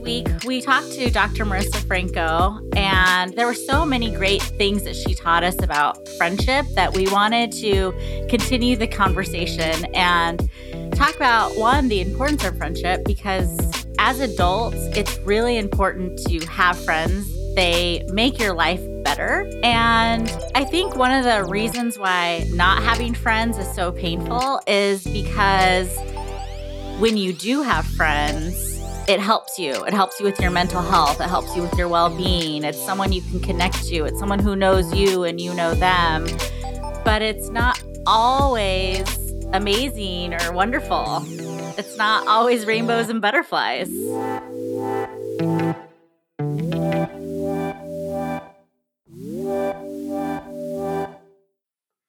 [0.01, 1.45] Week, we talked to Dr.
[1.45, 6.65] Marissa Franco, and there were so many great things that she taught us about friendship
[6.75, 7.93] that we wanted to
[8.29, 10.49] continue the conversation and
[10.93, 16.77] talk about one, the importance of friendship, because as adults, it's really important to have
[16.83, 17.31] friends.
[17.55, 19.49] They make your life better.
[19.63, 25.03] And I think one of the reasons why not having friends is so painful is
[25.03, 25.95] because
[26.99, 28.70] when you do have friends,
[29.12, 29.74] it helps you.
[29.84, 31.19] It helps you with your mental health.
[31.19, 32.63] It helps you with your well being.
[32.63, 34.06] It's someone you can connect to.
[34.06, 36.26] It's someone who knows you and you know them.
[37.04, 39.04] But it's not always
[39.52, 41.26] amazing or wonderful.
[41.78, 43.89] It's not always rainbows and butterflies.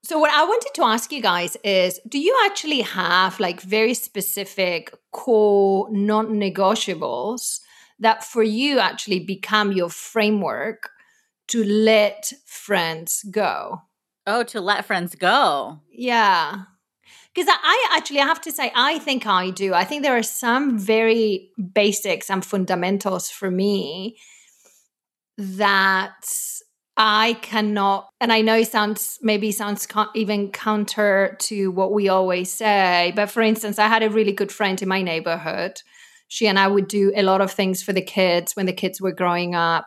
[0.05, 3.95] So, what I wanted to ask you guys is do you actually have like very
[3.95, 7.61] specific core non negotiables
[7.98, 10.90] that for you actually become your framework
[11.48, 13.83] to let friends go?
[14.27, 15.81] Oh, to let friends go.
[15.90, 16.64] Yeah
[17.35, 19.75] because I actually I have to say I think I do.
[19.75, 24.16] I think there are some very basics and fundamentals for me
[25.38, 26.27] that
[26.96, 32.52] I cannot, and I know it sounds maybe sounds even counter to what we always
[32.52, 33.12] say.
[33.16, 35.81] But for instance, I had a really good friend in my neighborhood.
[36.28, 39.00] She and I would do a lot of things for the kids when the kids
[39.00, 39.87] were growing up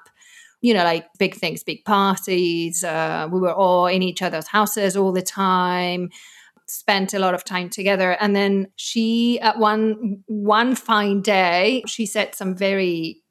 [0.61, 2.83] you know, like big things, big parties.
[2.83, 6.09] Uh, we were all in each other's houses all the time
[6.67, 12.07] spent a lot of time together and then she at one one fine day she
[12.07, 13.21] said some very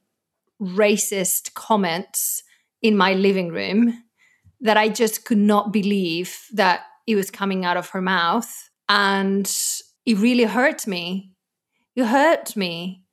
[0.62, 2.43] racist comments
[2.84, 4.04] in my living room
[4.60, 9.50] that I just could not believe that it was coming out of her mouth and
[10.06, 11.32] it really hurt me
[11.96, 13.04] it hurt me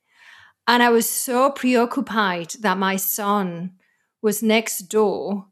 [0.67, 3.73] and I was so preoccupied that my son
[4.21, 5.47] was next door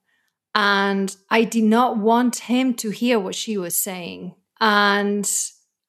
[0.53, 4.35] and I did not want him to hear what she was saying.
[4.59, 5.29] And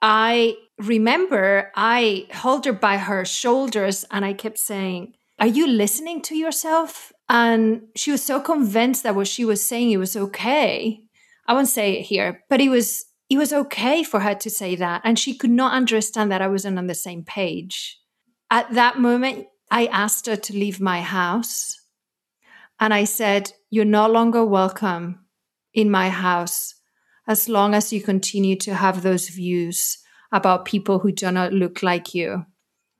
[0.03, 6.23] I remember I held her by her shoulders and I kept saying, Are you listening
[6.23, 7.10] to yourself?
[7.31, 11.01] And she was so convinced that what she was saying it was okay.
[11.47, 14.75] I won't say it here, but it was it was okay for her to say
[14.75, 15.03] that.
[15.05, 18.01] And she could not understand that I wasn't on the same page.
[18.51, 21.81] At that moment, I asked her to leave my house.
[22.81, 25.21] And I said, You're no longer welcome
[25.73, 26.75] in my house
[27.29, 29.99] as long as you continue to have those views
[30.33, 32.45] about people who do not look like you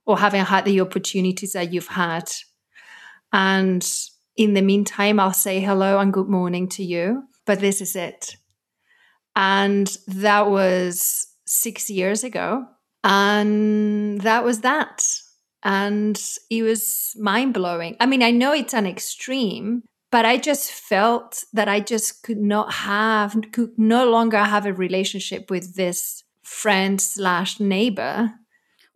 [0.07, 2.31] or haven't had the opportunities that you've had.
[3.33, 3.85] And
[4.41, 8.37] in the meantime, I'll say hello and good morning to you, but this is it.
[9.37, 12.65] And that was six years ago.
[13.05, 15.07] And that was that.
[15.63, 17.99] And it was mind blowing.
[18.01, 22.41] I mean, I know it's an extreme, but I just felt that I just could
[22.41, 28.33] not have, could no longer have a relationship with this friend slash neighbor.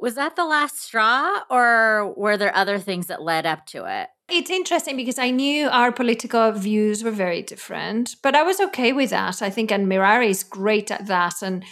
[0.01, 4.09] Was that the last straw, or were there other things that led up to it?
[4.29, 8.93] It's interesting because I knew our political views were very different, but I was okay
[8.93, 9.43] with that.
[9.43, 11.43] I think, and Merari is great at that.
[11.43, 11.65] And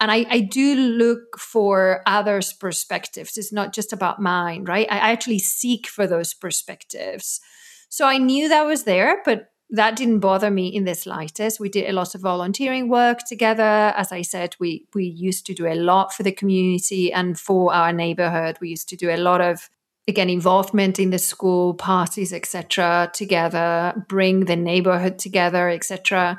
[0.00, 3.38] and I, I do look for others' perspectives.
[3.38, 4.86] It's not just about mine, right?
[4.90, 7.40] I actually seek for those perspectives.
[7.88, 11.60] So I knew that was there, but that didn't bother me in the slightest.
[11.60, 13.94] We did a lot of volunteering work together.
[13.96, 17.72] As I said, we we used to do a lot for the community and for
[17.72, 18.58] our neighborhood.
[18.60, 19.70] We used to do a lot of
[20.06, 23.10] again involvement in the school parties, etc.
[23.12, 26.38] Together, bring the neighborhood together, etc.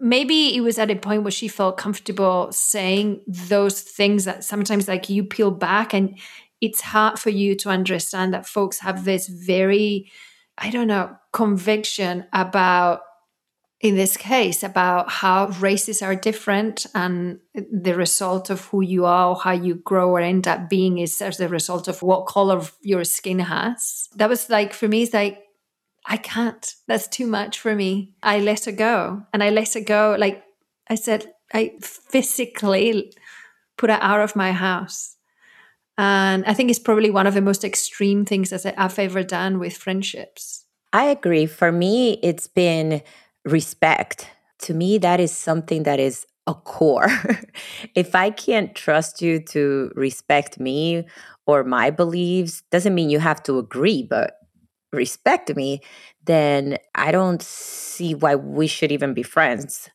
[0.00, 4.88] Maybe it was at a point where she felt comfortable saying those things that sometimes
[4.88, 6.18] like you peel back and
[6.60, 10.10] it's hard for you to understand that folks have this very
[10.58, 13.00] I don't know, conviction about,
[13.86, 19.30] in this case, about how races are different and the result of who you are
[19.30, 22.62] or how you grow or end up being is as a result of what color
[22.82, 24.08] your skin has.
[24.16, 25.38] That was like, for me, it's like,
[26.04, 26.74] I can't.
[26.86, 28.14] That's too much for me.
[28.22, 29.22] I let her go.
[29.32, 30.16] And I let her go.
[30.18, 30.44] Like
[30.88, 33.12] I said, I physically
[33.76, 35.16] put her out of my house
[35.98, 39.58] and I think it's probably one of the most extreme things that I've ever done
[39.58, 40.64] with friendships.
[40.92, 41.46] I agree.
[41.46, 43.02] For me, it's been
[43.46, 44.28] respect.
[44.60, 47.08] To me, that is something that is a core.
[47.94, 51.06] if I can't trust you to respect me
[51.46, 54.34] or my beliefs, doesn't mean you have to agree, but
[54.92, 55.80] respect me,
[56.24, 59.88] then I don't see why we should even be friends.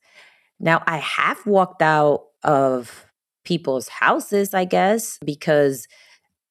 [0.60, 3.06] Now, I have walked out of
[3.44, 5.88] people's houses, I guess, because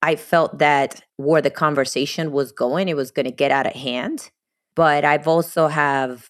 [0.02, 3.74] I felt that where the conversation was going, it was going to get out of
[3.74, 4.30] hand.
[4.74, 6.28] But I've also have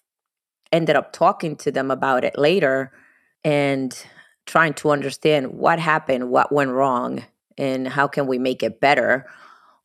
[0.71, 2.91] ended up talking to them about it later
[3.43, 4.05] and
[4.45, 7.23] trying to understand what happened, what went wrong,
[7.57, 9.25] and how can we make it better.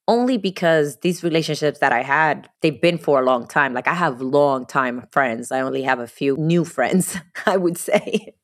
[0.08, 3.74] Only because these relationships that I had, they've been for a long time.
[3.74, 5.50] Like I have long time friends.
[5.50, 8.34] I only have a few new friends, I would say.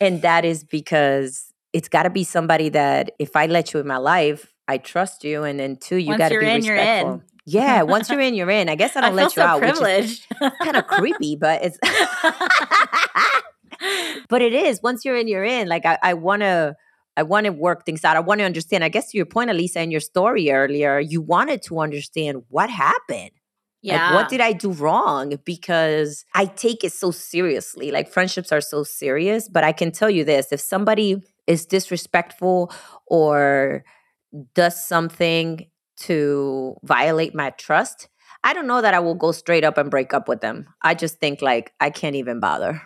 [0.00, 3.86] And that is because it's got to be somebody that if I let you in
[3.86, 5.44] my life, I trust you.
[5.44, 7.22] And then two, you got to be in, respectful.
[7.46, 8.68] Yeah, once you're in, you're in.
[8.68, 10.26] I guess I don't I let you so out, privileged.
[10.40, 11.78] which is kind of creepy, but it's
[14.28, 14.80] but it is.
[14.82, 15.68] Once you're in, you're in.
[15.68, 16.76] Like I, I want to
[17.16, 18.16] I want to work things out.
[18.16, 18.82] I want to understand.
[18.82, 22.70] I guess to your point, Elisa, in your story earlier, you wanted to understand what
[22.70, 23.30] happened.
[23.82, 24.06] Yeah.
[24.06, 25.34] Like, what did I do wrong?
[25.44, 27.90] Because I take it so seriously.
[27.90, 29.48] Like, friendships are so serious.
[29.48, 32.72] But I can tell you this if somebody is disrespectful
[33.06, 33.84] or
[34.54, 35.66] does something
[36.00, 38.08] to violate my trust,
[38.42, 40.66] I don't know that I will go straight up and break up with them.
[40.82, 42.82] I just think, like, I can't even bother.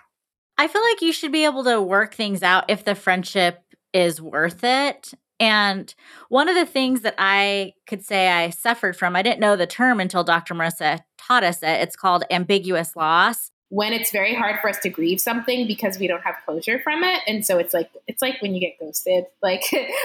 [0.56, 3.60] I feel like you should be able to work things out if the friendship
[3.92, 5.94] is worth it and
[6.28, 9.66] one of the things that I could say I suffered from, I didn't know the
[9.66, 10.54] term until Dr.
[10.54, 11.80] Marissa taught us it.
[11.80, 13.50] It's called ambiguous loss.
[13.70, 17.02] When it's very hard for us to grieve something because we don't have closure from
[17.02, 17.20] it.
[17.26, 19.24] And so it's like it's like when you get ghosted.
[19.42, 19.62] Like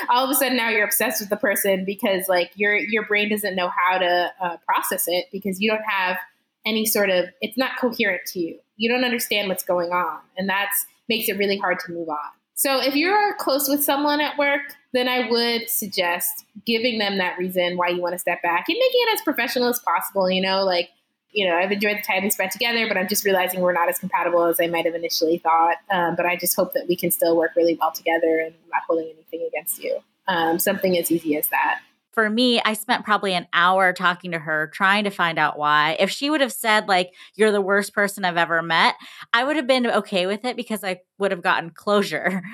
[0.09, 3.29] all of a sudden now you're obsessed with the person because like your your brain
[3.29, 6.17] doesn't know how to uh, process it because you don't have
[6.65, 8.59] any sort of it's not coherent to you.
[8.77, 10.19] You don't understand what's going on.
[10.37, 12.31] And that's makes it really hard to move on.
[12.55, 14.61] So if you're close with someone at work,
[14.93, 18.77] then I would suggest giving them that reason why you want to step back and
[18.77, 20.29] making it as professional as possible.
[20.29, 20.89] You know, like,
[21.33, 23.89] you know, I've enjoyed the time we spent together, but I'm just realizing we're not
[23.89, 25.77] as compatible as I might have initially thought.
[25.91, 28.69] Um, but I just hope that we can still work really well together and I'm
[28.69, 29.99] not holding anything against you.
[30.27, 31.79] Um, something as easy as that
[32.13, 35.97] for me, I spent probably an hour talking to her, trying to find out why.
[35.99, 38.95] If she would have said, like, you're the worst person I've ever met,
[39.33, 42.41] I would have been okay with it because I would have gotten closure.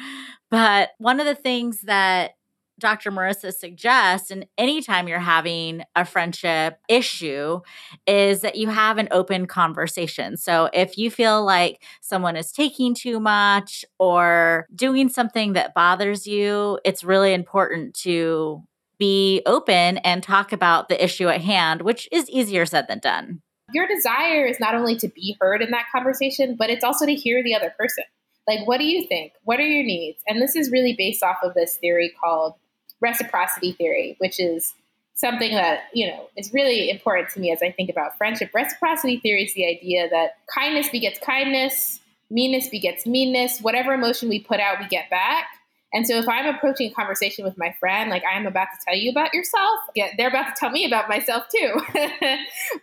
[0.51, 2.31] But one of the things that
[2.79, 3.11] Dr.
[3.11, 7.59] Marissa suggests, and anytime you're having a friendship issue,
[8.07, 10.37] is that you have an open conversation.
[10.37, 16.25] So if you feel like someone is taking too much or doing something that bothers
[16.25, 18.63] you, it's really important to
[18.97, 23.41] be open and talk about the issue at hand, which is easier said than done.
[23.71, 27.13] Your desire is not only to be heard in that conversation, but it's also to
[27.13, 28.03] hear the other person.
[28.47, 29.33] Like, what do you think?
[29.43, 30.23] What are your needs?
[30.27, 32.55] And this is really based off of this theory called
[33.01, 34.73] reciprocity theory, which is
[35.15, 38.51] something that, you know, is really important to me as I think about friendship.
[38.53, 44.39] Reciprocity theory is the idea that kindness begets kindness, meanness begets meanness, whatever emotion we
[44.39, 45.45] put out, we get back.
[45.91, 48.95] And so if I'm approaching a conversation with my friend, like I'm about to tell
[48.95, 49.79] you about yourself,
[50.17, 51.73] they're about to tell me about myself too.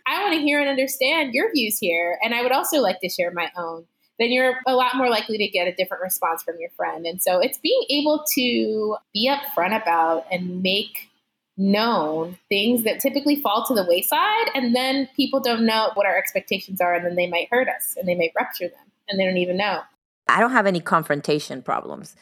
[0.05, 2.19] I want to hear and understand your views here.
[2.21, 3.85] And I would also like to share my own.
[4.19, 7.05] Then you're a lot more likely to get a different response from your friend.
[7.05, 11.09] And so it's being able to be upfront about and make
[11.57, 14.47] known things that typically fall to the wayside.
[14.53, 16.93] And then people don't know what our expectations are.
[16.93, 19.57] And then they might hurt us and they might rupture them and they don't even
[19.57, 19.81] know.
[20.27, 22.15] I don't have any confrontation problems.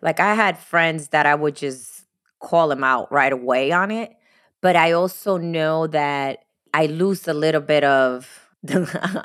[0.00, 2.04] Like I had friends that I would just
[2.40, 4.12] call them out right away on it,
[4.60, 6.44] but I also know that
[6.74, 8.48] I lose a little bit of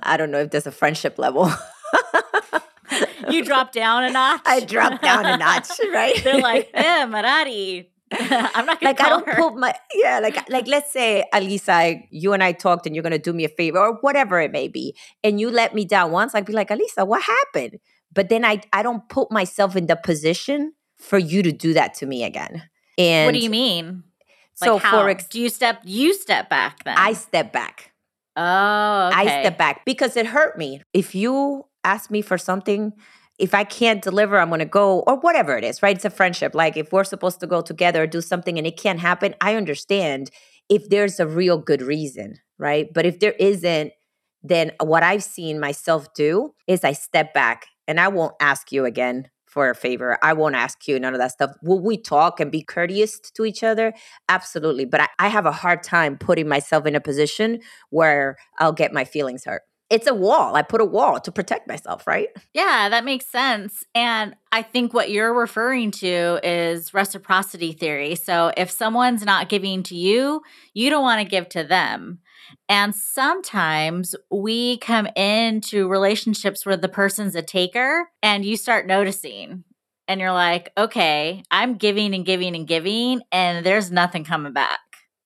[0.04, 1.52] I don't know if there's a friendship level.
[3.30, 4.42] you drop down a notch.
[4.46, 6.22] I drop down a notch, right?
[6.24, 7.92] They're like, eh, Merari.
[8.10, 9.36] I'm not gonna like I don't her.
[9.36, 13.20] put my yeah like like let's say Elisa you and I talked and you're gonna
[13.20, 16.34] do me a favor or whatever it may be and you let me down once
[16.34, 17.80] I'd be like Elisa what happened
[18.14, 21.94] but then I I don't put myself in the position for you to do that
[21.96, 22.64] to me again.
[22.98, 24.04] And what do you mean?
[24.56, 25.02] So like how?
[25.02, 26.98] for ex- do you step you step back then?
[26.98, 27.92] I step back.
[28.36, 29.18] Oh, okay.
[29.18, 30.82] I step back because it hurt me.
[30.94, 32.94] If you ask me for something,
[33.40, 35.96] if I can't deliver, I'm going to go or whatever it is, right?
[35.96, 36.56] It's a friendship.
[36.56, 40.32] Like if we're supposed to go together do something and it can't happen, I understand
[40.70, 42.92] if there's a real good reason, right?
[42.92, 43.94] But if there isn't,
[44.44, 48.86] then what I've seen myself do is I step back and I won't ask you
[48.86, 50.18] again for a favor.
[50.22, 51.52] I won't ask you none of that stuff.
[51.64, 53.94] Will we talk and be courteous to each other?
[54.30, 54.86] Absolutely.
[54.86, 58.94] But I, I have a hard time putting myself in a position where I'll get
[58.94, 60.56] my feelings hurt it's a wall.
[60.56, 62.30] I put a wall to protect myself, right?
[62.54, 63.84] Yeah, that makes sense.
[63.96, 68.16] And I think what you're referring to is reciprocity theory.
[68.16, 70.42] So if someone's not giving to you,
[70.74, 72.20] you don't want to give to them.
[72.70, 79.64] And sometimes we come into relationships where the person's a taker and you start noticing
[80.08, 84.80] and you're like, okay, I'm giving and giving and giving, and there's nothing coming back.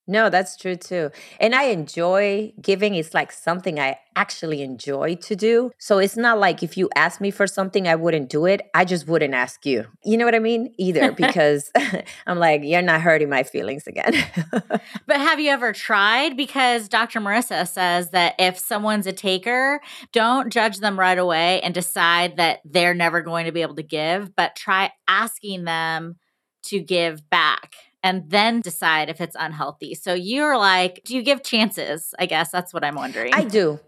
[0.08, 1.12] No, that's true too.
[1.40, 2.96] And I enjoy giving.
[2.96, 5.72] It's like something I actually enjoy to do.
[5.78, 8.62] So it's not like if you ask me for something, I wouldn't do it.
[8.74, 9.86] I just wouldn't ask you.
[10.04, 10.74] You know what I mean?
[10.78, 11.72] Either because
[12.28, 14.14] I'm like, you're not hurting my feelings again.
[15.06, 16.36] but have you ever tried?
[16.36, 17.22] Because Dr.
[17.22, 19.82] Marissa says that if someone's a taker,
[20.12, 23.84] don't judge them right away and decide that they're never going to be able to
[23.84, 26.18] give, but try asking them
[26.64, 29.96] to give back and then decide if it's unhealthy.
[29.96, 32.14] So you're like, do you give chances?
[32.20, 33.34] I guess that's what I'm wondering.
[33.34, 33.80] I do.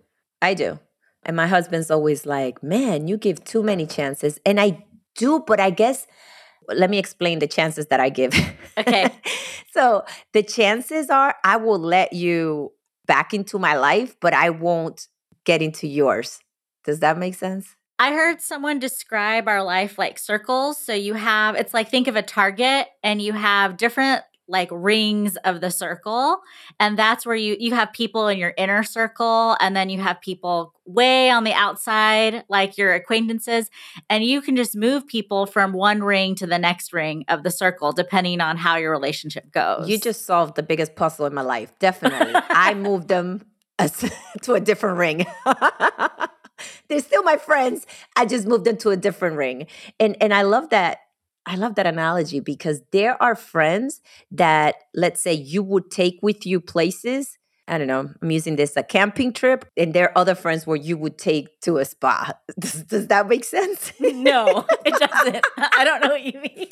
[0.42, 0.80] I do.
[1.24, 4.40] And my husband's always like, man, you give too many chances.
[4.46, 4.86] And I
[5.16, 6.06] do, but I guess
[6.68, 8.34] let me explain the chances that I give.
[8.78, 9.10] Okay.
[9.72, 10.04] so
[10.34, 12.72] the chances are I will let you
[13.06, 15.08] back into my life, but I won't
[15.46, 16.40] get into yours.
[16.86, 17.76] Does that make sense?
[18.04, 20.78] I heard someone describe our life like circles.
[20.78, 25.38] So you have, it's like think of a target and you have different like rings
[25.46, 26.42] of the circle
[26.78, 30.20] and that's where you you have people in your inner circle and then you have
[30.20, 33.70] people way on the outside like your acquaintances
[34.10, 37.50] and you can just move people from one ring to the next ring of the
[37.50, 39.88] circle depending on how your relationship goes.
[39.88, 42.34] You just solved the biggest puzzle in my life definitely.
[42.50, 43.46] I moved them
[44.42, 45.26] to a different ring
[46.88, 47.86] they're still my friends.
[48.16, 49.68] I just moved into a different ring.
[50.00, 51.00] And and I love that
[51.46, 54.02] I love that analogy because there are friends
[54.32, 57.38] that let's say you would take with you places
[57.68, 60.76] I don't know, I'm using this a camping trip, and there are other friends where
[60.76, 62.34] you would take to a spa.
[62.60, 63.94] Does, does that make sense?
[64.00, 65.46] no, it doesn't.
[65.58, 66.68] I don't know what you mean.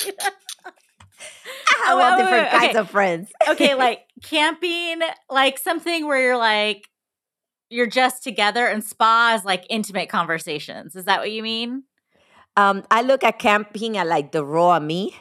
[1.70, 2.78] I have all different kinds okay.
[2.78, 3.32] of friends.
[3.50, 6.90] okay, like camping, like something where you're like,
[7.72, 10.96] you're just together and spa is like intimate conversations.
[10.96, 11.84] Is that what you mean?
[12.58, 15.16] Um, I look at camping at like the raw me.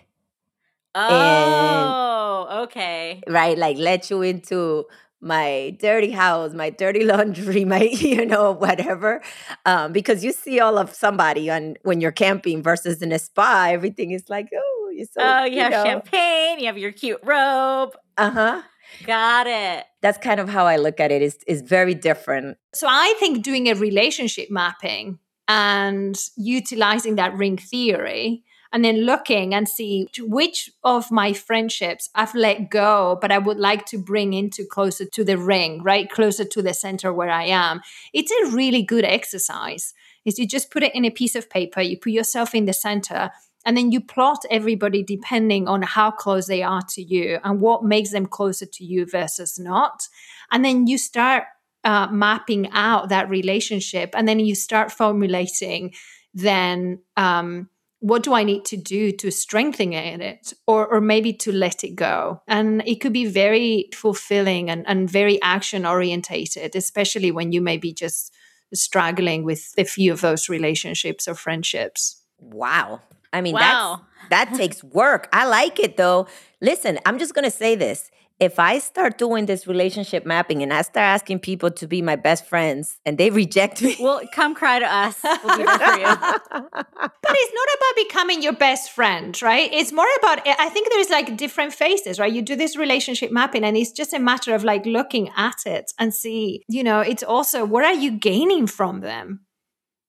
[0.95, 3.23] Oh, and, okay.
[3.29, 4.87] Right, like let you into
[5.21, 9.23] my dirty house, my dirty laundry, my you know whatever,
[9.65, 13.69] um, because you see all of somebody on when you're camping versus in a spa,
[13.71, 15.21] everything is like oh, you're so.
[15.21, 15.85] Oh, you, you have know.
[15.85, 17.95] champagne, you have your cute robe.
[18.19, 18.63] Uh huh.
[19.05, 19.85] Got it.
[20.03, 21.23] That's kind of how I look at it.
[21.23, 22.59] Is is very different.
[22.75, 25.19] So I think doing a relationship mapping
[25.49, 32.35] and utilizing that ring theory and then looking and see which of my friendships I've
[32.35, 36.09] let go, but I would like to bring into closer to the ring, right?
[36.09, 37.81] Closer to the center where I am.
[38.13, 39.93] It's a really good exercise.
[40.25, 42.73] Is you just put it in a piece of paper, you put yourself in the
[42.73, 43.31] center,
[43.65, 47.85] and then you plot everybody depending on how close they are to you and what
[47.85, 50.09] makes them closer to you versus not.
[50.51, 51.45] And then you start
[51.85, 54.11] uh, mapping out that relationship.
[54.15, 55.95] And then you start formulating
[56.33, 61.53] then um, what do I need to do to strengthen it or, or maybe to
[61.53, 62.41] let it go?
[62.49, 67.77] And it could be very fulfilling and, and very action orientated, especially when you may
[67.77, 68.33] be just
[68.73, 72.23] struggling with a few of those relationships or friendships.
[72.39, 73.01] Wow.
[73.33, 74.03] I mean, wow.
[74.31, 75.29] that takes work.
[75.33, 76.27] I like it though.
[76.61, 78.11] Listen, I'm just going to say this
[78.41, 82.17] if I start doing this relationship mapping and I start asking people to be my
[82.17, 85.21] best friends and they reject me, well, come cry to us.
[85.23, 86.07] We'll be there for you.
[86.51, 89.71] but it's not about becoming your best friend, right?
[89.73, 92.33] It's more about, eh, I think there's like different phases, right?
[92.33, 95.93] You do this relationship mapping and it's just a matter of like looking at it
[95.99, 99.45] and see, you know, it's also what are you gaining from them?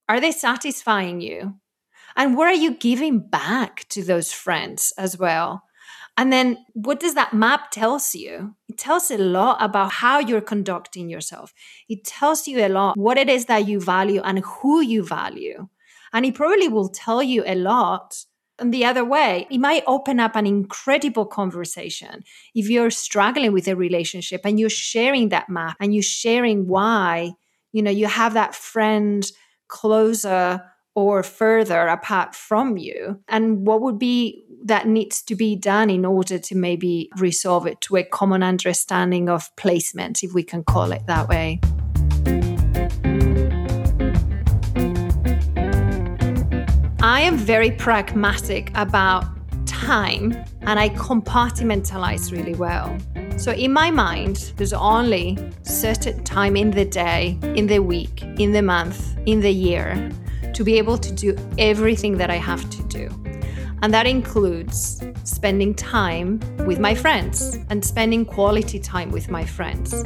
[0.07, 1.55] Are they satisfying you?
[2.15, 5.63] And what are you giving back to those friends as well?
[6.17, 8.55] And then what does that map tells you?
[8.67, 11.53] It tells a lot about how you're conducting yourself.
[11.87, 15.69] It tells you a lot what it is that you value and who you value.
[16.13, 18.25] And it probably will tell you a lot
[18.61, 22.23] and the other way, it might open up an incredible conversation.
[22.53, 27.31] If you're struggling with a relationship and you're sharing that map and you're sharing why,
[27.71, 29.29] you know, you have that friend
[29.67, 30.63] closer
[30.95, 33.19] or further apart from you?
[33.27, 37.81] And what would be that needs to be done in order to maybe resolve it
[37.81, 41.59] to a common understanding of placement if we can call it that way?
[47.03, 49.25] I am very pragmatic about
[49.65, 50.31] time
[50.61, 52.95] and i compartmentalize really well.
[53.37, 58.51] So in my mind, there's only certain time in the day, in the week, in
[58.51, 60.11] the month, in the year
[60.53, 63.09] to be able to do everything that I have to do.
[63.81, 70.03] And that includes spending time with my friends and spending quality time with my friends.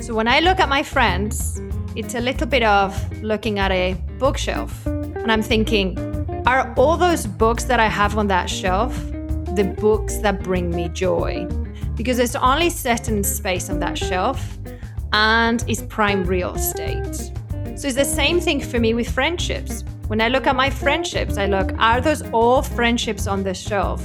[0.00, 1.60] So when I look at my friends,
[1.96, 2.92] it's a little bit of
[3.22, 4.86] looking at a bookshelf.
[4.86, 5.98] And I'm thinking,
[6.46, 8.94] are all those books that I have on that shelf
[9.56, 11.46] the books that bring me joy?
[11.94, 14.58] Because there's only certain space on that shelf
[15.12, 17.32] and it's prime real estate.
[17.76, 19.84] So it's the same thing for me with friendships.
[20.06, 24.02] When I look at my friendships, I look, are those all friendships on the shelf?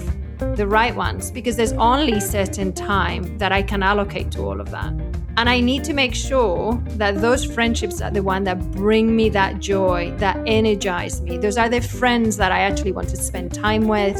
[0.55, 4.71] The right ones, because there's only certain time that I can allocate to all of
[4.71, 4.91] that.
[5.37, 9.29] And I need to make sure that those friendships are the one that bring me
[9.29, 11.37] that joy, that energize me.
[11.37, 14.19] Those are the friends that I actually want to spend time with.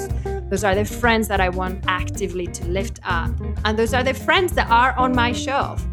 [0.49, 3.31] Those are the friends that I want actively to lift up.
[3.65, 5.85] And those are the friends that are on my shelf.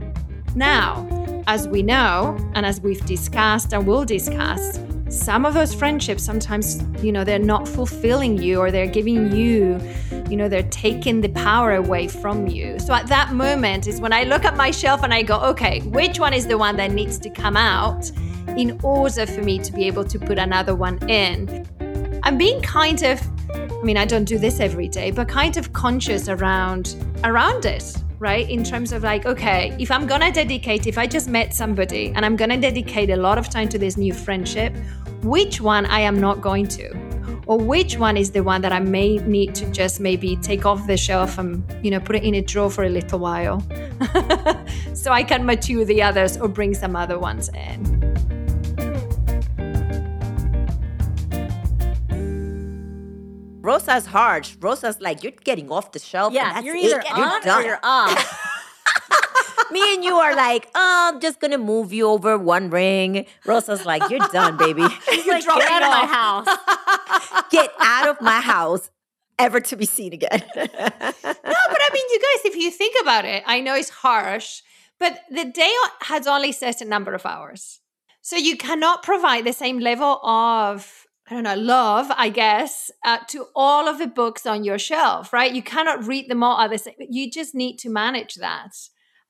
[0.55, 1.18] Now,
[1.49, 4.79] as we know, and as we've discussed and will discuss,
[5.09, 9.81] some of those friendships sometimes, you know, they're not fulfilling you or they're giving you,
[10.29, 12.79] you know, they're taking the power away from you.
[12.79, 15.81] So at that moment is when I look at my shelf and I go, okay,
[15.87, 18.13] which one is the one that needs to come out
[18.49, 21.67] in order for me to be able to put another one in?
[22.25, 25.73] I'm being kind of I mean, I don't do this every day, but kind of
[25.73, 26.95] conscious around
[27.25, 28.49] around it right?
[28.49, 32.25] In terms of like, okay, if I'm gonna dedicate, if I just met somebody and
[32.25, 34.75] I'm gonna dedicate a lot of time to this new friendship,
[35.23, 36.91] which one I am not going to?
[37.47, 40.87] Or which one is the one that I may need to just maybe take off
[40.87, 43.61] the shelf and, you know, put it in a drawer for a little while
[44.95, 48.18] so I can mature the others or bring some other ones in.
[53.69, 54.57] Rosa's harsh.
[54.61, 56.33] Rosa's like, you're getting off the shelf.
[56.33, 57.13] Yeah, you're either it.
[57.13, 58.19] on you're or you're off.
[59.71, 63.27] Me and you are like, oh, I'm just gonna move you over one ring.
[63.45, 64.87] Rosa's like, you're done, baby.
[65.11, 66.49] He's like, get out of my house.
[67.51, 68.91] get out of my house,
[69.39, 70.43] ever to be seen again.
[70.57, 74.63] no, but I mean, you guys, if you think about it, I know it's harsh,
[74.99, 77.81] but the day has only certain number of hours.
[78.23, 83.19] So you cannot provide the same level of I don't know, love, I guess, uh,
[83.29, 85.53] to all of the books on your shelf, right?
[85.53, 86.95] You cannot read them all same.
[86.99, 88.71] You just need to manage that.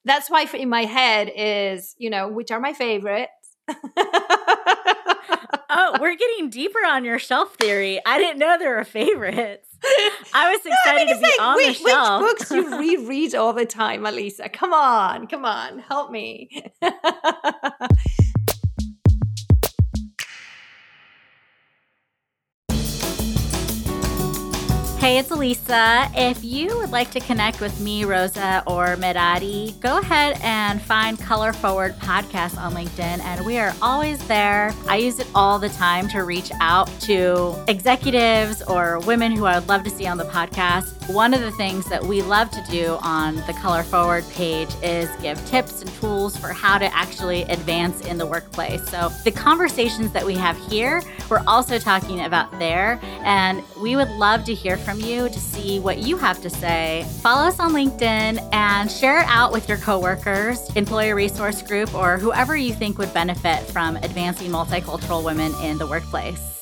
[0.05, 3.32] That's why in my head is, you know, which are my favorites.
[5.68, 8.01] oh, we're getting deeper on your shelf theory.
[8.07, 9.66] I didn't know there were favorites.
[10.32, 12.22] I was excited no, I mean, to be like, on which, the shelf.
[12.22, 14.49] Which books you reread all the time, Elisa?
[14.49, 16.64] Come on, come on, help me.
[24.99, 26.11] Hey, it's Elisa.
[26.16, 31.16] If you would like to connect with me, Rosa, or Merari, go ahead and find
[31.16, 34.74] Color Forward Podcast on LinkedIn, and we are always there.
[34.88, 39.61] I use it all the time to reach out to executives or women who I
[39.61, 41.14] would love to see on the podcast.
[41.14, 45.09] One of the things that we love to do on the Color Forward page is
[45.22, 48.86] give tips and tools for how to actually advance in the workplace.
[48.88, 54.11] So the conversations that we have here, we're also talking about there, and we would
[54.11, 57.05] love to hear from you to see what you have to say.
[57.20, 62.16] Follow us on LinkedIn and share it out with your coworkers, employee resource group, or
[62.16, 66.59] whoever you think would benefit from advancing multicultural women in the workplace.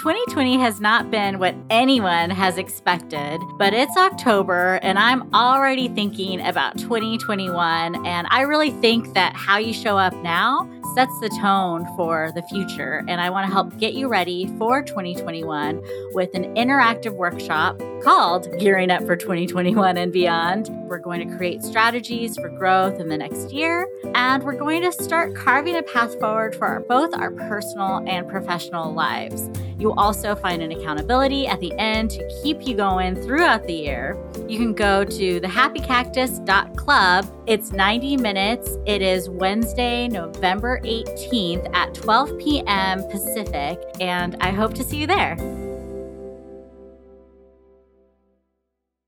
[0.00, 6.40] 2020 has not been what anyone has expected, but it's October and I'm already thinking
[6.40, 8.06] about 2021.
[8.06, 12.42] And I really think that how you show up now sets the tone for the
[12.42, 13.04] future.
[13.08, 15.80] And I want to help get you ready for 2021
[16.12, 20.68] with an interactive workshop called Gearing Up for 2021 and Beyond.
[20.88, 24.92] We're going to create strategies for growth in the next year, and we're going to
[24.92, 29.48] start carving a path forward for our, both our personal and professional lives.
[29.80, 34.16] You'll also find an accountability at the end to keep you going throughout the year.
[34.46, 37.26] You can go to thehappycactus.club.
[37.46, 38.76] It's 90 minutes.
[38.86, 43.02] It is Wednesday, November 18th at 12 p.m.
[43.08, 45.36] Pacific, and I hope to see you there.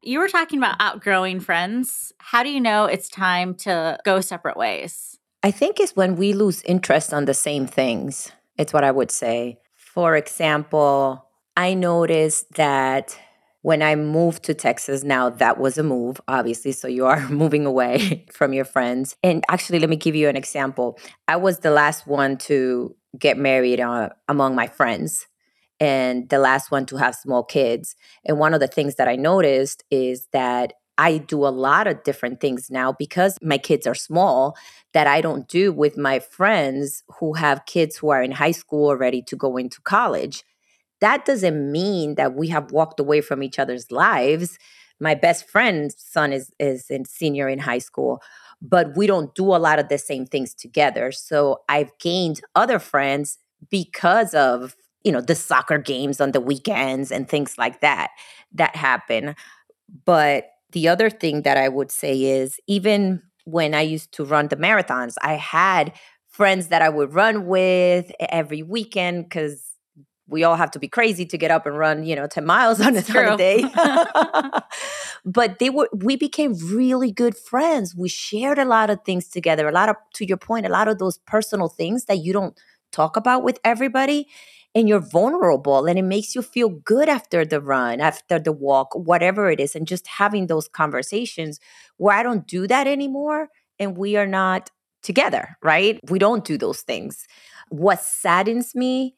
[0.05, 2.13] You were talking about outgrowing friends.
[2.19, 5.19] How do you know it's time to go separate ways?
[5.45, 8.33] I think it's when we lose interest on the same things.
[8.57, 9.59] It's what I would say.
[9.93, 13.15] For example, I noticed that
[13.61, 16.73] when I moved to Texas, now that was a move, obviously.
[16.73, 19.17] So you are moving away from your friends.
[19.23, 20.99] And actually, let me give you an example.
[21.29, 25.27] I was the last one to get married uh, among my friends
[25.79, 27.95] and the last one to have small kids.
[28.25, 30.73] And one of the things that I noticed is that
[31.03, 34.57] I do a lot of different things now because my kids are small
[34.95, 38.87] that I don't do with my friends who have kids who are in high school
[38.93, 40.45] or ready to go into college.
[41.01, 44.59] That doesn't mean that we have walked away from each other's lives.
[45.01, 48.23] My best friend's son is is in senior in high school,
[48.61, 51.11] but we don't do a lot of the same things together.
[51.11, 53.39] So I've gained other friends
[53.71, 58.11] because of, you know, the soccer games on the weekends and things like that
[58.55, 59.35] that happen.
[60.05, 64.49] But the other thing that I would say is even when I used to run
[64.49, 65.93] the marathons, I had
[66.29, 69.73] friends that I would run with every weekend because
[70.29, 72.81] we all have to be crazy to get up and run, you know, 10 miles
[72.87, 73.65] on a, on a day.
[75.25, 77.95] but they were we became really good friends.
[77.95, 80.89] We shared a lot of things together, a lot of to your point, a lot
[80.89, 82.59] of those personal things that you don't
[82.93, 84.29] talk about with everybody
[84.75, 88.95] and you're vulnerable and it makes you feel good after the run, after the walk,
[88.95, 89.75] whatever it is.
[89.75, 91.61] And just having those conversations
[91.99, 93.49] where I don't do that anymore
[93.79, 94.71] and we are not
[95.03, 96.01] together, right?
[96.09, 97.27] We don't do those things.
[97.69, 99.17] What saddens me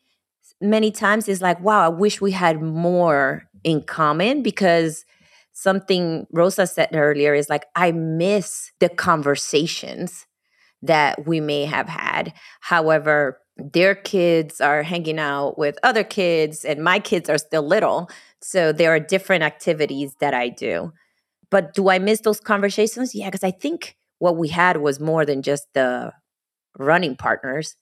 [0.61, 5.05] many times is like, wow, I wish we had more in common because
[5.53, 10.27] something Rosa said earlier is like, I miss the conversations
[10.83, 12.33] that we may have had.
[12.61, 18.11] However, their kids are hanging out with other kids and my kids are still little
[18.43, 20.93] so there are different activities that i do
[21.51, 25.25] but do i miss those conversations yeah because i think what we had was more
[25.25, 26.13] than just the
[26.79, 27.77] running partners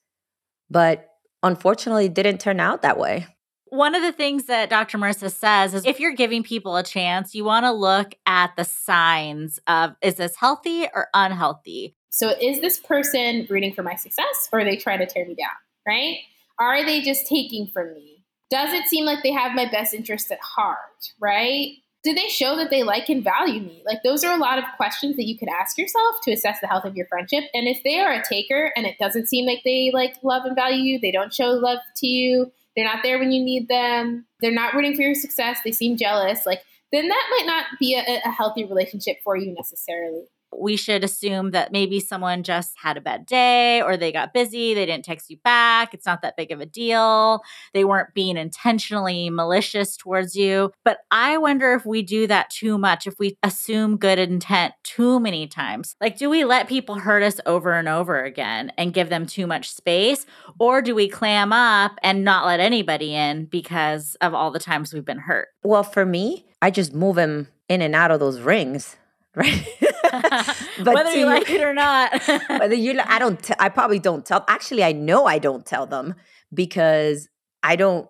[0.70, 1.08] but
[1.42, 3.26] unfortunately it didn't turn out that way
[3.72, 4.98] one of the things that Dr.
[4.98, 8.64] Marissa says is if you're giving people a chance, you want to look at the
[8.64, 11.96] signs of is this healthy or unhealthy?
[12.12, 15.34] So is this person rooting for my success or are they trying to tear me
[15.34, 15.48] down?
[15.86, 16.18] Right?
[16.60, 18.22] Are they just taking from me?
[18.50, 20.76] Does it seem like they have my best interest at heart?
[21.18, 21.76] Right?
[22.04, 23.82] Do they show that they like and value me?
[23.86, 26.66] Like, those are a lot of questions that you could ask yourself to assess the
[26.66, 27.44] health of your friendship.
[27.54, 30.56] And if they are a taker and it doesn't seem like they like love and
[30.56, 34.26] value you, they don't show love to you, they're not there when you need them,
[34.40, 37.94] they're not rooting for your success, they seem jealous, like, then that might not be
[37.94, 40.24] a, a healthy relationship for you necessarily
[40.56, 44.74] we should assume that maybe someone just had a bad day or they got busy,
[44.74, 47.40] they didn't text you back, it's not that big of a deal,
[47.74, 50.72] they weren't being intentionally malicious towards you.
[50.84, 55.20] But I wonder if we do that too much, if we assume good intent too
[55.20, 55.96] many times.
[56.00, 59.46] Like, do we let people hurt us over and over again and give them too
[59.46, 60.26] much space?
[60.58, 64.92] Or do we clam up and not let anybody in because of all the times
[64.92, 65.48] we've been hurt?
[65.62, 68.96] Well, for me, I just move them in and out of those rings
[69.34, 69.64] right?
[70.84, 74.24] but whether you like it or not, whether you, I don't, t- I probably don't
[74.24, 74.44] tell.
[74.48, 76.14] Actually, I know I don't tell them
[76.52, 77.28] because
[77.62, 78.08] I don't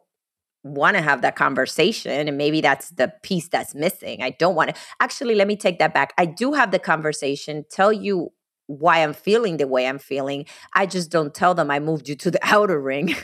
[0.65, 4.23] want to have that conversation and maybe that's the piece that's missing.
[4.23, 6.13] I don't want to actually let me take that back.
[6.19, 8.33] I do have the conversation tell you
[8.67, 10.47] why i'm feeling the way i'm feeling.
[10.73, 13.15] I just don't tell them i moved you to the outer ring.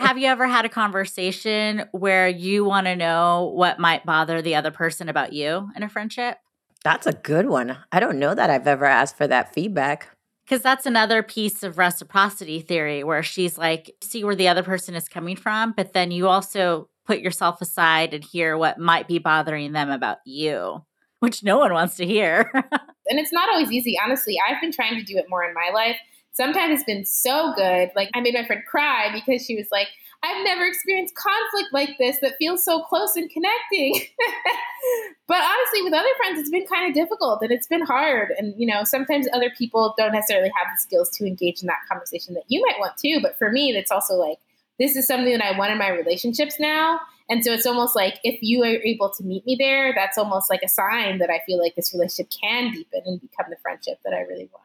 [0.00, 4.54] Have you ever had a conversation where you want to know what might bother the
[4.54, 6.38] other person about you in a friendship
[6.84, 10.08] that's a good one i don't know that i've ever asked for that feedback
[10.50, 14.96] because that's another piece of reciprocity theory where she's like, see where the other person
[14.96, 19.20] is coming from, but then you also put yourself aside and hear what might be
[19.20, 20.84] bothering them about you,
[21.20, 22.50] which no one wants to hear.
[22.54, 23.96] and it's not always easy.
[24.02, 25.96] Honestly, I've been trying to do it more in my life.
[26.32, 27.90] Sometimes it's been so good.
[27.94, 29.86] Like, I made my friend cry because she was like,
[30.22, 33.94] I've never experienced conflict like this that feels so close and connecting.
[35.26, 38.28] but honestly, with other friends, it's been kind of difficult and it's been hard.
[38.36, 41.78] And, you know, sometimes other people don't necessarily have the skills to engage in that
[41.90, 43.18] conversation that you might want to.
[43.22, 44.38] But for me, it's also like,
[44.78, 47.00] this is something that I want in my relationships now.
[47.30, 50.50] And so it's almost like if you are able to meet me there, that's almost
[50.50, 53.98] like a sign that I feel like this relationship can deepen and become the friendship
[54.04, 54.64] that I really want.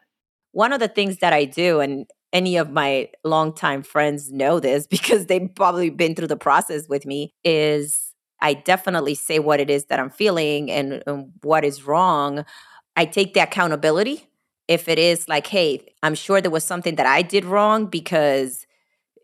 [0.51, 4.85] One of the things that I do, and any of my longtime friends know this
[4.95, 9.69] because they've probably been through the process with me is I definitely say what it
[9.69, 12.45] is that I'm feeling and, and what is wrong.
[12.97, 14.27] I take the accountability.
[14.67, 18.67] If it is like, hey, I'm sure there was something that I did wrong because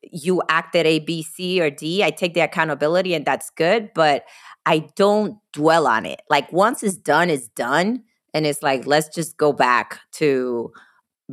[0.03, 4.23] you acted A, B, C, or D, I take the accountability and that's good, but
[4.65, 6.21] I don't dwell on it.
[6.29, 8.03] Like once it's done, it's done.
[8.33, 10.71] And it's like, let's just go back to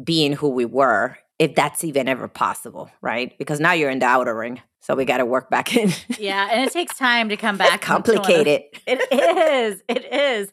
[0.03, 3.37] being who we were if that's even ever possible, right?
[3.39, 4.61] Because now you're in the outer ring.
[4.81, 5.93] So we got to work back in.
[6.19, 6.49] yeah.
[6.51, 7.77] And it takes time to come back.
[7.77, 8.63] It's complicated.
[8.87, 9.83] It is.
[9.89, 10.53] It is.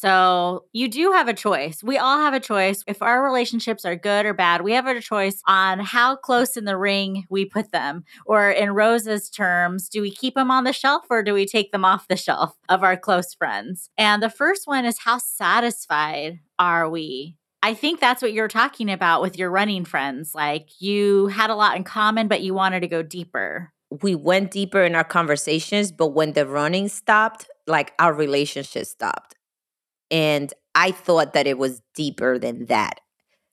[0.00, 1.82] So you do have a choice.
[1.82, 2.82] We all have a choice.
[2.86, 6.64] If our relationships are good or bad, we have a choice on how close in
[6.64, 8.04] the ring we put them.
[8.24, 11.70] Or in Rosa's terms, do we keep them on the shelf or do we take
[11.70, 13.90] them off the shelf of our close friends?
[13.98, 18.90] And the first one is how satisfied are we I think that's what you're talking
[18.90, 20.34] about with your running friends.
[20.34, 23.72] Like you had a lot in common, but you wanted to go deeper.
[24.02, 29.34] We went deeper in our conversations, but when the running stopped, like our relationship stopped.
[30.10, 33.00] And I thought that it was deeper than that.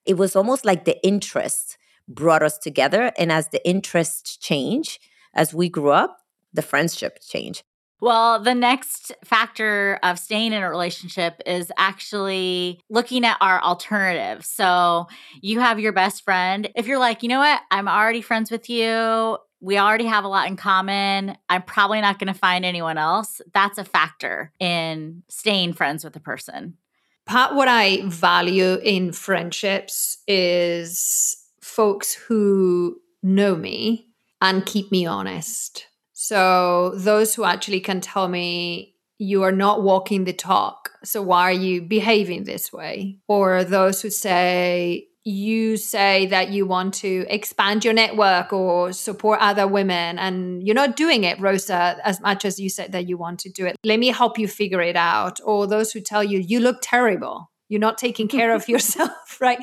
[0.05, 1.77] It was almost like the interest
[2.07, 3.11] brought us together.
[3.17, 4.99] And as the interests change,
[5.33, 6.19] as we grew up,
[6.53, 7.63] the friendship changed.
[7.99, 14.47] Well, the next factor of staying in a relationship is actually looking at our alternatives.
[14.47, 15.07] So
[15.41, 16.69] you have your best friend.
[16.75, 20.27] If you're like, you know what, I'm already friends with you, we already have a
[20.27, 21.35] lot in common.
[21.49, 23.41] I'm probably not going to find anyone else.
[23.53, 26.77] That's a factor in staying friends with a person.
[27.25, 34.07] Part what I value in friendships is folks who know me
[34.39, 35.87] and keep me honest
[36.27, 40.91] so those who actually can tell me you are not walking the talk.
[41.05, 43.19] So why are you behaving this way?
[43.29, 49.39] Or those who say you say that you want to expand your network or support
[49.39, 53.17] other women and you're not doing it rosa as much as you said that you
[53.17, 56.23] want to do it let me help you figure it out or those who tell
[56.23, 59.59] you you look terrible you're not taking care of yourself right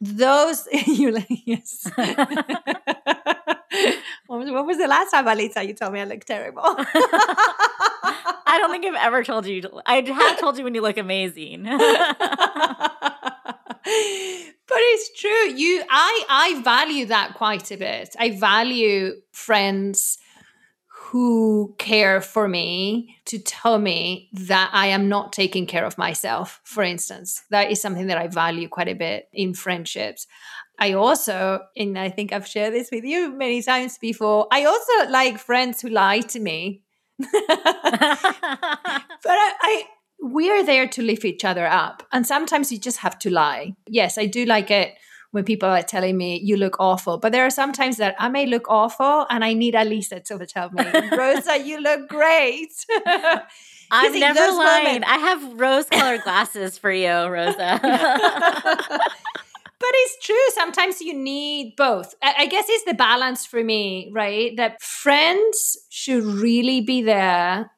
[0.00, 1.90] those you yes
[4.26, 6.62] what, was, the last time, Elisa, you told me I look terrible?
[6.64, 9.62] I don't think I've ever told you.
[9.86, 11.64] I have told you when you look amazing.
[11.64, 11.80] but
[13.84, 15.54] it's true.
[15.54, 18.16] You, I, I value that quite a bit.
[18.18, 20.18] I value friends
[21.10, 26.60] who care for me to tell me that I am not taking care of myself,
[26.64, 27.42] for instance.
[27.48, 30.26] That is something that I value quite a bit in friendships.
[30.78, 35.10] I also, and I think I've shared this with you many times before, I also
[35.10, 36.82] like friends who lie to me.
[37.18, 39.84] but I, I
[40.22, 42.02] we are there to lift each other up.
[42.12, 43.76] And sometimes you just have to lie.
[43.86, 44.94] Yes, I do like it
[45.30, 47.18] when people are telling me you look awful.
[47.18, 50.70] But there are sometimes that I may look awful and I need Elisa to tell
[50.70, 50.84] me,
[51.16, 52.72] Rosa, you look great.
[53.90, 54.84] I'm never lying.
[54.84, 57.80] Moments- I have rose colored glasses for you, Rosa.
[59.80, 60.36] But it's true.
[60.54, 62.14] Sometimes you need both.
[62.20, 64.56] I guess it's the balance for me, right?
[64.56, 67.70] That friends should really be there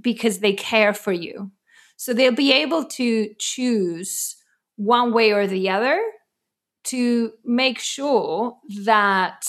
[0.00, 1.52] because they care for you.
[1.96, 4.36] So they'll be able to choose
[4.76, 6.00] one way or the other
[6.84, 9.46] to make sure that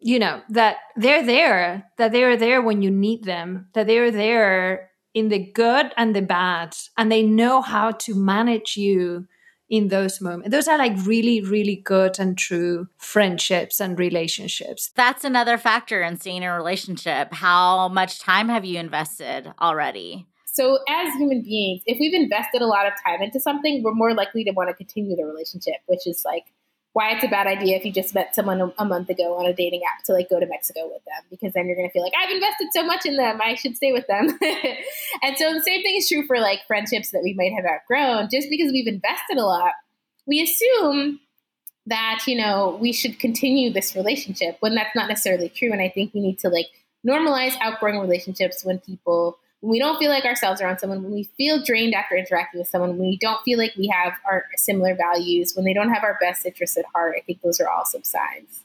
[0.00, 4.90] you know that they're there that they're there when you need them that they're there
[5.14, 9.26] in the good and the bad and they know how to manage you
[9.68, 10.50] in those moments.
[10.50, 14.90] Those are like really, really good and true friendships and relationships.
[14.94, 17.34] That's another factor in seeing a relationship.
[17.34, 20.26] How much time have you invested already?
[20.46, 24.14] So, as human beings, if we've invested a lot of time into something, we're more
[24.14, 26.46] likely to want to continue the relationship, which is like
[26.92, 29.52] why it's a bad idea if you just met someone a, month ago on a
[29.52, 32.02] dating app to like go to Mexico with them because then you're going to feel
[32.02, 34.26] like I've invested so much in them, I should stay with them.
[35.22, 38.28] and so the same thing is true for like friendships that we might have outgrown.
[38.32, 39.72] Just because we've invested a lot,
[40.26, 41.20] we assume
[41.86, 45.72] that you know we should continue this relationship when that's not necessarily true.
[45.72, 46.66] And I think we need to like
[47.06, 51.24] normalize outgrowing relationships when people when we don't feel like ourselves around someone, when we
[51.36, 54.94] feel drained after interacting with someone, when we don't feel like we have our similar
[54.94, 57.84] values, when they don't have our best interests at heart, I think those are all
[57.84, 58.64] some signs.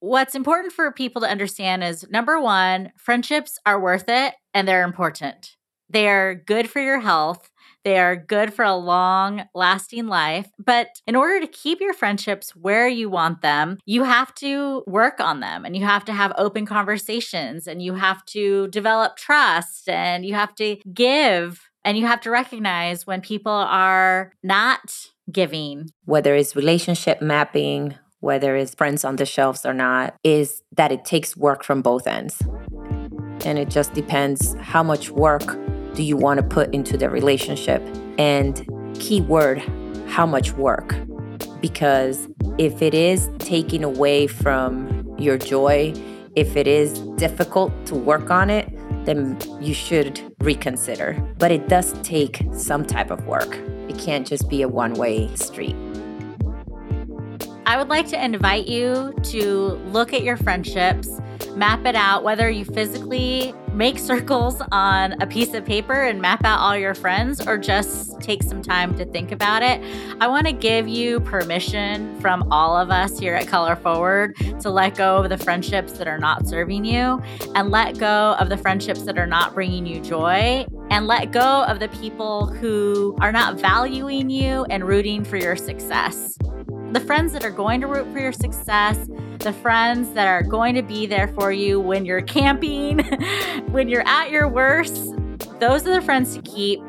[0.00, 4.84] What's important for people to understand is number one, friendships are worth it and they're
[4.84, 5.56] important.
[5.88, 7.48] They are good for your health.
[7.86, 10.50] They are good for a long lasting life.
[10.58, 15.20] But in order to keep your friendships where you want them, you have to work
[15.20, 19.88] on them and you have to have open conversations and you have to develop trust
[19.88, 24.92] and you have to give and you have to recognize when people are not
[25.30, 25.92] giving.
[26.06, 31.04] Whether it's relationship mapping, whether it's friends on the shelves or not, is that it
[31.04, 32.42] takes work from both ends.
[33.44, 35.56] And it just depends how much work
[35.96, 37.82] do you want to put into the relationship?
[38.18, 38.68] And
[39.00, 39.58] keyword,
[40.06, 40.94] how much work?
[41.60, 42.28] Because
[42.58, 45.94] if it is taking away from your joy,
[46.36, 48.70] if it is difficult to work on it,
[49.06, 51.14] then you should reconsider.
[51.38, 53.56] But it does take some type of work.
[53.88, 55.76] It can't just be a one way street.
[57.64, 61.08] I would like to invite you to look at your friendships,
[61.56, 66.44] map it out, whether you physically make circles on a piece of paper and map
[66.44, 69.82] out all your friends or just take some time to think about it.
[70.20, 74.70] I want to give you permission from all of us here at Color Forward to
[74.70, 77.22] let go of the friendships that are not serving you
[77.54, 81.64] and let go of the friendships that are not bringing you joy and let go
[81.64, 86.38] of the people who are not valuing you and rooting for your success
[86.92, 88.96] the friends that are going to root for your success,
[89.40, 92.98] the friends that are going to be there for you when you're camping,
[93.70, 95.14] when you're at your worst.
[95.60, 96.80] Those are the friends to keep.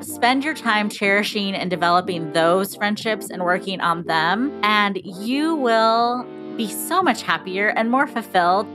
[0.00, 6.24] Spend your time cherishing and developing those friendships and working on them, and you will
[6.56, 8.66] be so much happier and more fulfilled.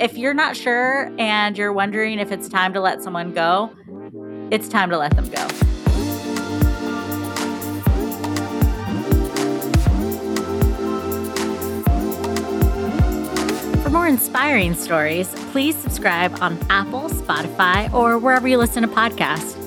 [0.00, 3.70] If you're not sure and you're wondering if it's time to let someone go,
[4.50, 5.71] it's time to let them go.
[13.92, 19.58] More inspiring stories, please subscribe on Apple, Spotify, or wherever you listen to podcasts.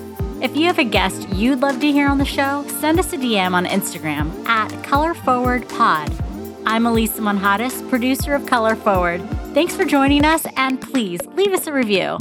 [0.42, 3.18] If you have a guest you'd love to hear on the show, send us a
[3.18, 6.64] DM on Instagram at ColorForwardPod.
[6.66, 9.22] I'm Elisa Monjadas, producer of Color Forward.
[9.54, 12.18] Thanks for joining us, and please leave us a review.